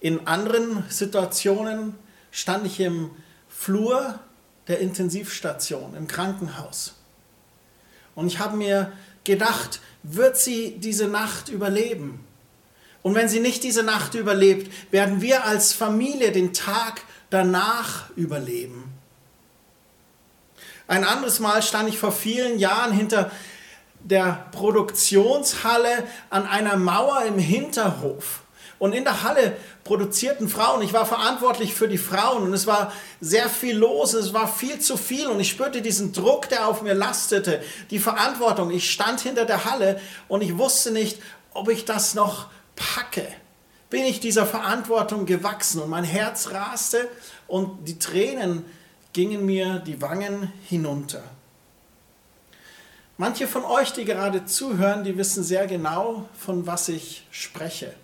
In 0.00 0.26
anderen 0.26 0.84
Situationen 0.90 1.94
stand 2.30 2.66
ich 2.66 2.78
im 2.78 3.10
Flur 3.48 4.18
der 4.68 4.80
Intensivstation, 4.80 5.96
im 5.96 6.06
Krankenhaus. 6.06 6.96
Und 8.14 8.26
ich 8.26 8.38
habe 8.38 8.54
mir 8.54 8.92
gedacht, 9.24 9.80
wird 10.02 10.36
sie 10.36 10.76
diese 10.78 11.08
Nacht 11.08 11.48
überleben? 11.48 12.22
Und 13.06 13.14
wenn 13.14 13.28
sie 13.28 13.38
nicht 13.38 13.62
diese 13.62 13.84
Nacht 13.84 14.14
überlebt, 14.14 14.68
werden 14.90 15.20
wir 15.20 15.44
als 15.44 15.72
Familie 15.72 16.32
den 16.32 16.52
Tag 16.52 17.02
danach 17.30 18.10
überleben. 18.16 18.92
Ein 20.88 21.04
anderes 21.04 21.38
Mal 21.38 21.62
stand 21.62 21.88
ich 21.88 21.98
vor 21.98 22.10
vielen 22.10 22.58
Jahren 22.58 22.90
hinter 22.90 23.30
der 24.00 24.48
Produktionshalle 24.50 26.02
an 26.30 26.48
einer 26.48 26.76
Mauer 26.76 27.22
im 27.22 27.38
Hinterhof. 27.38 28.40
Und 28.80 28.92
in 28.92 29.04
der 29.04 29.22
Halle 29.22 29.56
produzierten 29.84 30.48
Frauen. 30.48 30.82
Ich 30.82 30.92
war 30.92 31.06
verantwortlich 31.06 31.74
für 31.74 31.86
die 31.86 31.98
Frauen 31.98 32.42
und 32.42 32.54
es 32.54 32.66
war 32.66 32.92
sehr 33.20 33.48
viel 33.48 33.76
los, 33.76 34.14
es 34.14 34.34
war 34.34 34.48
viel 34.48 34.80
zu 34.80 34.96
viel 34.96 35.28
und 35.28 35.38
ich 35.38 35.48
spürte 35.48 35.80
diesen 35.80 36.12
Druck, 36.12 36.48
der 36.48 36.66
auf 36.66 36.82
mir 36.82 36.94
lastete, 36.94 37.62
die 37.90 38.00
Verantwortung. 38.00 38.72
Ich 38.72 38.90
stand 38.90 39.20
hinter 39.20 39.44
der 39.44 39.64
Halle 39.64 40.00
und 40.26 40.42
ich 40.42 40.58
wusste 40.58 40.90
nicht, 40.90 41.20
ob 41.54 41.68
ich 41.68 41.84
das 41.84 42.14
noch 42.14 42.48
packe. 42.76 43.26
Bin 43.90 44.04
ich 44.04 44.20
dieser 44.20 44.46
Verantwortung 44.46 45.26
gewachsen 45.26 45.80
und 45.80 45.90
mein 45.90 46.04
Herz 46.04 46.50
raste 46.50 47.08
und 47.48 47.88
die 47.88 47.98
Tränen 47.98 48.64
gingen 49.12 49.46
mir 49.46 49.78
die 49.78 50.00
Wangen 50.02 50.52
hinunter. 50.68 51.22
Manche 53.18 53.48
von 53.48 53.64
euch, 53.64 53.92
die 53.92 54.04
gerade 54.04 54.44
zuhören, 54.44 55.02
die 55.02 55.16
wissen 55.16 55.42
sehr 55.42 55.66
genau, 55.66 56.28
von 56.38 56.66
was 56.66 56.88
ich 56.88 57.26
spreche. 57.30 57.94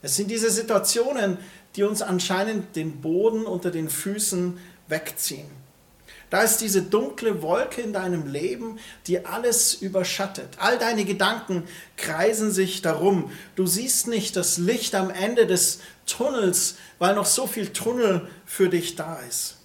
Es 0.00 0.16
sind 0.16 0.30
diese 0.30 0.50
Situationen, 0.50 1.36
die 1.76 1.82
uns 1.82 2.00
anscheinend 2.00 2.74
den 2.76 3.02
Boden 3.02 3.44
unter 3.44 3.70
den 3.70 3.90
Füßen 3.90 4.58
wegziehen. 4.88 5.63
Da 6.34 6.42
ist 6.42 6.60
diese 6.60 6.82
dunkle 6.82 7.42
Wolke 7.42 7.80
in 7.80 7.92
deinem 7.92 8.26
Leben, 8.26 8.80
die 9.06 9.24
alles 9.24 9.72
überschattet. 9.74 10.48
All 10.58 10.78
deine 10.78 11.04
Gedanken 11.04 11.62
kreisen 11.96 12.50
sich 12.50 12.82
darum. 12.82 13.30
Du 13.54 13.68
siehst 13.68 14.08
nicht 14.08 14.34
das 14.34 14.58
Licht 14.58 14.96
am 14.96 15.10
Ende 15.10 15.46
des 15.46 15.78
Tunnels, 16.06 16.74
weil 16.98 17.14
noch 17.14 17.26
so 17.26 17.46
viel 17.46 17.68
Tunnel 17.72 18.28
für 18.46 18.68
dich 18.68 18.96
da 18.96 19.20
ist. 19.28 19.58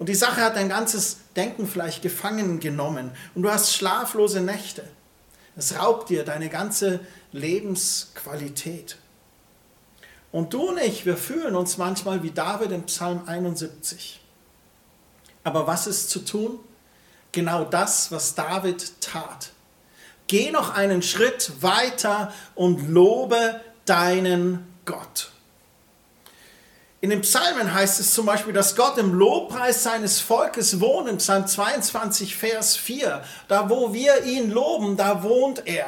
Und 0.00 0.08
die 0.08 0.16
Sache 0.16 0.40
hat 0.40 0.56
dein 0.56 0.70
ganzes 0.70 1.18
Denken 1.36 1.68
vielleicht 1.68 2.02
gefangen 2.02 2.58
genommen 2.58 3.12
und 3.36 3.42
du 3.42 3.50
hast 3.52 3.72
schlaflose 3.72 4.40
Nächte. 4.40 4.82
Es 5.54 5.78
raubt 5.78 6.10
dir 6.10 6.24
deine 6.24 6.48
ganze 6.48 6.98
Lebensqualität. 7.30 8.96
Und 10.32 10.52
du 10.52 10.70
und 10.70 10.78
ich, 10.78 11.06
wir 11.06 11.16
fühlen 11.16 11.54
uns 11.54 11.78
manchmal 11.78 12.24
wie 12.24 12.32
David 12.32 12.72
im 12.72 12.82
Psalm 12.86 13.22
71. 13.26 14.20
Aber 15.46 15.68
was 15.68 15.86
ist 15.86 16.10
zu 16.10 16.24
tun? 16.24 16.58
Genau 17.30 17.62
das, 17.62 18.10
was 18.10 18.34
David 18.34 19.00
tat. 19.00 19.50
Geh 20.26 20.50
noch 20.50 20.74
einen 20.74 21.02
Schritt 21.02 21.62
weiter 21.62 22.32
und 22.56 22.88
lobe 22.88 23.60
deinen 23.84 24.66
Gott. 24.86 25.30
In 27.00 27.10
den 27.10 27.20
Psalmen 27.20 27.72
heißt 27.72 28.00
es 28.00 28.12
zum 28.12 28.26
Beispiel, 28.26 28.54
dass 28.54 28.74
Gott 28.74 28.98
im 28.98 29.14
Lobpreis 29.14 29.84
seines 29.84 30.18
Volkes 30.18 30.80
wohnt, 30.80 31.08
in 31.08 31.18
Psalm 31.18 31.46
22, 31.46 32.34
Vers 32.34 32.76
4. 32.76 33.22
Da, 33.46 33.70
wo 33.70 33.92
wir 33.92 34.24
ihn 34.24 34.50
loben, 34.50 34.96
da 34.96 35.22
wohnt 35.22 35.68
er. 35.68 35.86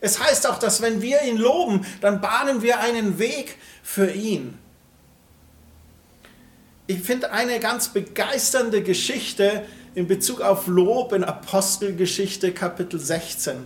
Es 0.00 0.18
heißt 0.18 0.46
auch, 0.46 0.58
dass 0.58 0.80
wenn 0.80 1.02
wir 1.02 1.20
ihn 1.24 1.36
loben, 1.36 1.84
dann 2.00 2.22
bahnen 2.22 2.62
wir 2.62 2.80
einen 2.80 3.18
Weg 3.18 3.58
für 3.82 4.10
ihn. 4.10 4.58
Ich 6.86 7.00
finde 7.00 7.32
eine 7.32 7.60
ganz 7.60 7.88
begeisternde 7.88 8.82
Geschichte 8.82 9.64
in 9.94 10.06
Bezug 10.06 10.42
auf 10.42 10.66
Lob 10.66 11.14
in 11.14 11.24
Apostelgeschichte 11.24 12.52
Kapitel 12.52 13.00
16. 13.00 13.64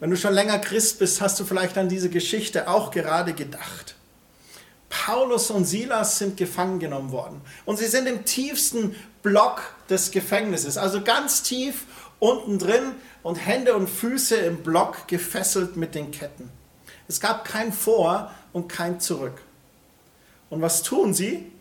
Wenn 0.00 0.10
du 0.10 0.16
schon 0.16 0.34
länger 0.34 0.58
Christ 0.58 0.98
bist, 0.98 1.20
hast 1.20 1.38
du 1.38 1.44
vielleicht 1.44 1.78
an 1.78 1.88
diese 1.88 2.10
Geschichte 2.10 2.66
auch 2.68 2.90
gerade 2.90 3.32
gedacht. 3.32 3.94
Paulus 4.88 5.52
und 5.52 5.66
Silas 5.66 6.18
sind 6.18 6.36
gefangen 6.36 6.80
genommen 6.80 7.12
worden 7.12 7.42
und 7.64 7.78
sie 7.78 7.86
sind 7.86 8.08
im 8.08 8.24
tiefsten 8.24 8.96
Block 9.22 9.62
des 9.88 10.10
Gefängnisses, 10.10 10.76
also 10.76 11.00
ganz 11.00 11.44
tief 11.44 11.84
unten 12.18 12.58
drin 12.58 12.96
und 13.22 13.36
Hände 13.36 13.76
und 13.76 13.88
Füße 13.88 14.34
im 14.34 14.64
Block 14.64 15.06
gefesselt 15.06 15.76
mit 15.76 15.94
den 15.94 16.10
Ketten. 16.10 16.50
Es 17.06 17.20
gab 17.20 17.44
kein 17.44 17.72
Vor 17.72 18.32
und 18.52 18.68
kein 18.68 18.98
Zurück. 18.98 19.40
Und 20.50 20.60
was 20.60 20.82
tun 20.82 21.14
sie? 21.14 21.51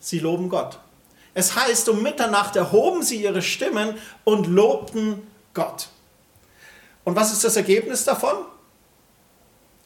Sie 0.00 0.18
loben 0.18 0.48
Gott. 0.48 0.80
Es 1.34 1.54
heißt, 1.54 1.88
um 1.88 2.02
Mitternacht 2.02 2.56
erhoben 2.56 3.02
sie 3.02 3.22
ihre 3.22 3.42
Stimmen 3.42 3.94
und 4.24 4.46
lobten 4.46 5.22
Gott. 5.54 5.88
Und 7.04 7.16
was 7.16 7.32
ist 7.32 7.44
das 7.44 7.56
Ergebnis 7.56 8.04
davon? 8.04 8.36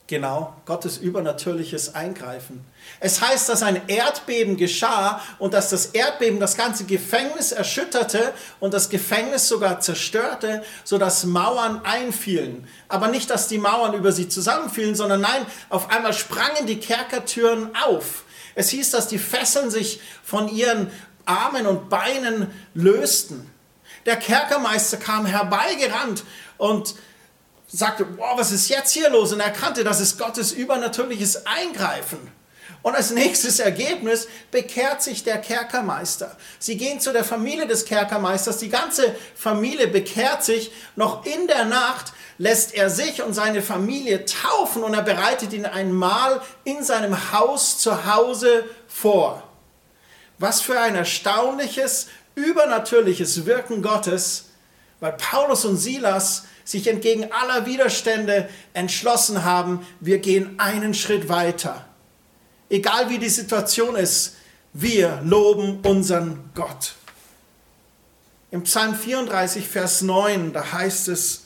Genau, 0.07 0.53
Gottes 0.67 0.99
übernatürliches 0.99 1.95
Eingreifen. 1.95 2.63
Es 3.01 3.23
heißt, 3.23 3.49
dass 3.49 3.63
ein 3.63 3.89
Erdbeben 3.89 4.59
geschah 4.59 5.23
und 5.39 5.55
dass 5.55 5.71
das 5.71 5.87
Erdbeben 5.87 6.41
das 6.41 6.59
ganze 6.59 6.85
Gefängnis 6.85 7.53
erschütterte 7.53 8.35
und 8.61 8.75
das 8.75 8.91
Gefängnis 8.91 9.49
sogar 9.49 9.81
zerstörte, 9.81 10.63
sodass 10.85 11.25
Mauern 11.25 11.81
einfielen. 11.85 12.69
Aber 12.89 13.09
nicht, 13.09 13.31
dass 13.31 13.49
die 13.49 13.57
Mauern 13.57 13.95
über 13.95 14.13
sie 14.13 14.29
zusammenfielen, 14.29 14.95
sondern 14.95 15.23
nein, 15.23 15.47
auf 15.71 15.91
einmal 15.91 16.13
sprangen 16.13 16.67
die 16.67 16.81
Kerkertüren 16.81 17.71
auf. 17.87 18.24
Es 18.55 18.69
hieß, 18.71 18.91
dass 18.91 19.09
die 19.09 19.19
Fesseln 19.19 19.71
sich 19.71 20.01
von 20.23 20.49
ihren 20.49 20.91
Armen 21.27 21.67
und 21.67 21.89
Beinen 21.89 22.51
lösten. 22.75 23.51
Der 24.07 24.17
Kerkermeister 24.17 24.99
kam 24.99 25.27
herbeigerannt 25.27 26.25
und 26.59 26.95
sagte, 27.67 28.05
boah, 28.05 28.37
was 28.37 28.53
ist 28.53 28.69
jetzt 28.69 28.93
hier 28.93 29.11
los? 29.11 29.33
Und 29.33 29.41
er 29.41 29.47
erkannte, 29.47 29.85
das 29.85 30.01
ist 30.01 30.19
Gottes 30.19 30.53
übernatürliches 30.53 31.47
Eingreifen. 31.47 32.19
Und 32.83 32.95
als 32.95 33.13
nächstes 33.13 33.61
Ergebnis 33.61 34.29
bekehrt 34.51 35.03
sich 35.03 35.25
der 35.25 35.39
Kerkermeister. 35.39 36.37
Sie 36.59 36.77
gehen 36.77 37.01
zu 37.01 37.13
der 37.15 37.25
Familie 37.25 37.67
des 37.67 37.87
Kerkermeisters. 37.87 38.59
Die 38.59 38.69
ganze 38.69 39.17
Familie 39.35 39.89
bekehrt 39.89 40.45
sich. 40.45 40.71
Noch 40.95 41.25
in 41.25 41.47
der 41.47 41.65
Nacht 41.65 42.13
lässt 42.39 42.75
er 42.75 42.91
sich 42.91 43.23
und 43.23 43.35
seine 43.35 43.63
Familie 43.63 44.25
taufen 44.25 44.83
und 44.83 44.95
er 44.95 45.03
bereitet 45.03 45.53
ihnen 45.53 45.67
ein 45.67 45.93
Mahl 45.93 46.41
in 46.65 46.83
seinem 46.83 47.33
Haus 47.33 47.79
zu 47.79 48.07
Hause 48.07 48.65
vor. 48.89 49.43
Was 50.39 50.61
für 50.61 50.81
ein 50.81 50.95
erstaunliches, 50.95 52.09
übernatürliches 52.35 53.47
Wirken 53.47 53.83
Gottes, 53.83 54.47
weil 55.01 55.13
Paulus 55.13 55.65
und 55.65 55.77
Silas 55.77 56.45
sich 56.65 56.87
entgegen 56.89 57.31
aller 57.31 57.67
Widerstände 57.67 58.49
entschlossen 58.73 59.45
haben, 59.45 59.87
wir 60.01 60.19
gehen 60.19 60.59
einen 60.59 60.95
Schritt 60.95 61.29
weiter. 61.29 61.85
Egal 62.71 63.11
wie 63.11 63.19
die 63.19 63.29
Situation 63.29 63.97
ist, 63.97 64.37
wir 64.73 65.21
loben 65.23 65.81
unseren 65.83 66.51
Gott. 66.55 66.95
Im 68.51 68.63
Psalm 68.65 68.95
34, 68.95 69.69
Vers 69.69 70.03
9, 70.03 70.53
da 70.53 70.73
heißt 70.73 71.09
es, 71.09 71.44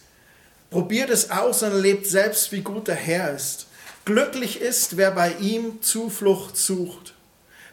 probiert 0.70 1.10
es 1.10 1.30
aus 1.30 1.62
und 1.62 1.72
erlebt 1.72 2.06
selbst, 2.06 2.52
wie 2.52 2.60
gut 2.60 2.88
der 2.88 2.94
Herr 2.94 3.34
ist. 3.34 3.66
Glücklich 4.04 4.60
ist, 4.60 4.96
wer 4.96 5.10
bei 5.10 5.32
ihm 5.34 5.82
Zuflucht 5.82 6.56
sucht. 6.56 7.14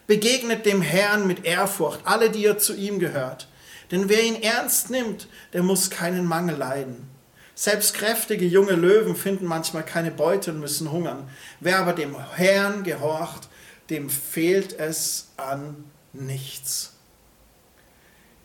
Begegnet 0.08 0.65
dem 0.65 0.81
Herrn 0.81 1.27
mit 1.27 1.45
Ehrfurcht, 1.45 2.01
alle, 2.03 2.29
die 2.29 2.43
ihr 2.43 2.58
zu 2.58 2.75
ihm 2.75 2.99
gehört. 2.99 3.47
Denn 3.91 4.10
wer 4.10 4.23
ihn 4.23 4.41
ernst 4.41 4.89
nimmt, 4.89 5.27
der 5.53 5.63
muss 5.63 5.89
keinen 5.89 6.25
Mangel 6.25 6.58
leiden. 6.58 7.10
Selbst 7.55 7.93
kräftige 7.93 8.45
junge 8.45 8.73
Löwen 8.73 9.15
finden 9.15 9.45
manchmal 9.45 9.86
keine 9.86 10.12
Beute 10.12 10.51
und 10.51 10.60
müssen 10.60 10.91
hungern. 10.91 11.29
Wer 11.62 11.79
aber 11.79 11.93
dem 11.93 12.15
Herrn 12.36 12.84
gehorcht, 12.84 13.47
dem 13.89 14.10
fehlt 14.10 14.77
es 14.77 15.29
an 15.38 15.86
nichts. 16.12 16.93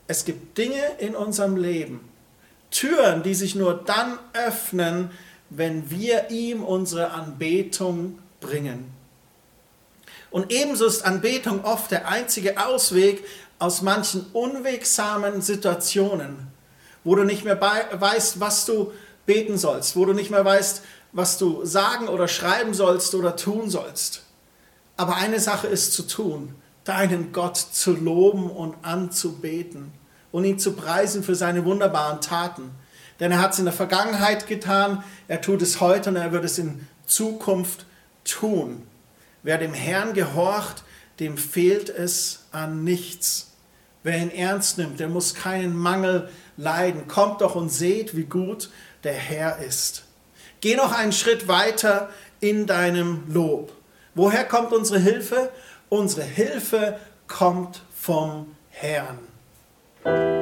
Es 0.07 0.25
gibt 0.25 0.57
Dinge 0.59 0.83
in 0.99 1.17
unserem 1.17 1.57
Leben, 1.57 2.09
Türen, 2.71 3.23
die 3.23 3.35
sich 3.35 3.55
nur 3.55 3.75
dann 3.75 4.19
öffnen, 4.33 5.11
wenn 5.51 5.91
wir 5.91 6.31
ihm 6.31 6.63
unsere 6.63 7.11
Anbetung 7.11 8.19
bringen. 8.41 8.93
Und 10.31 10.53
ebenso 10.53 10.87
ist 10.87 11.05
Anbetung 11.05 11.65
oft 11.65 11.91
der 11.91 12.07
einzige 12.09 12.65
Ausweg 12.65 13.25
aus 13.59 13.83
manchen 13.83 14.27
unwegsamen 14.33 15.43
Situationen 15.43 16.51
wo 17.05 17.15
du 17.15 17.25
nicht 17.25 17.45
mehr 17.45 17.61
weißt, 17.61 18.41
was 18.41 18.67
du 18.67 18.93
beten 19.27 19.59
sollst, 19.59 19.97
wo 19.97 20.05
du 20.05 20.13
nicht 20.13 20.31
mehr 20.31 20.45
weißt, 20.45 20.83
was 21.13 21.39
du 21.39 21.65
sagen 21.65 22.09
oder 22.09 22.29
schreiben 22.29 22.75
sollst 22.75 23.15
oder 23.15 23.37
tun 23.37 23.71
sollst. 23.71 24.23
Aber 24.97 25.17
eine 25.17 25.41
Sache 25.41 25.67
ist 25.67 25.93
zu 25.93 26.03
tun, 26.03 26.55
deinen 26.85 27.33
Gott 27.33 27.57
zu 27.57 27.93
loben 27.93 28.51
und 28.51 28.75
anzubeten 28.83 29.93
und 30.33 30.45
ihn 30.45 30.59
zu 30.59 30.73
preisen 30.73 31.23
für 31.23 31.35
seine 31.35 31.65
wunderbaren 31.65 32.21
Taten. 32.21 32.71
Denn 33.19 33.33
er 33.33 33.41
hat 33.41 33.53
es 33.53 33.59
in 33.59 33.67
der 33.67 33.75
Vergangenheit 33.75 34.47
getan, 34.47 35.05
er 35.29 35.41
tut 35.41 35.63
es 35.63 35.81
heute 35.81 36.11
und 36.11 36.17
er 36.17 36.33
wird 36.33 36.45
es 36.45 36.59
in 36.59 36.87
Zukunft 37.07 37.85
tun. 38.25 38.87
Wer 39.43 39.59
dem 39.59 39.75
Herrn 39.75 40.15
gehorcht, 40.15 40.85
dem 41.19 41.37
fehlt 41.37 41.91
es 41.91 42.47
an 42.53 42.85
nichts. 42.85 43.53
Wer 44.03 44.19
ihn 44.19 44.31
ernst 44.31 44.79
nimmt, 44.79 45.01
der 45.01 45.09
muss 45.09 45.35
keinen 45.35 45.77
Mangel 45.77 46.31
leiden. 46.57 47.09
Kommt 47.09 47.43
doch 47.43 47.55
und 47.55 47.71
seht, 47.71 48.17
wie 48.17 48.25
gut 48.25 48.71
der 49.05 49.13
Herr 49.15 49.59
ist. 49.59 50.05
Geh 50.61 50.77
noch 50.77 50.93
einen 50.93 51.13
Schritt 51.13 51.49
weiter 51.49 52.09
in 52.41 52.67
deinem 52.67 53.25
Lob. 53.29 53.73
Woher 54.15 54.45
kommt 54.45 54.73
unsere 54.73 54.99
Hilfe? 54.99 55.51
Unsere 55.89 56.23
Hilfe 56.23 56.99
kommt 57.27 57.83
vom 57.95 58.55
Herrn. 58.71 59.19
Thank 60.03 60.35
you. 60.35 60.40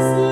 see. 0.00 0.31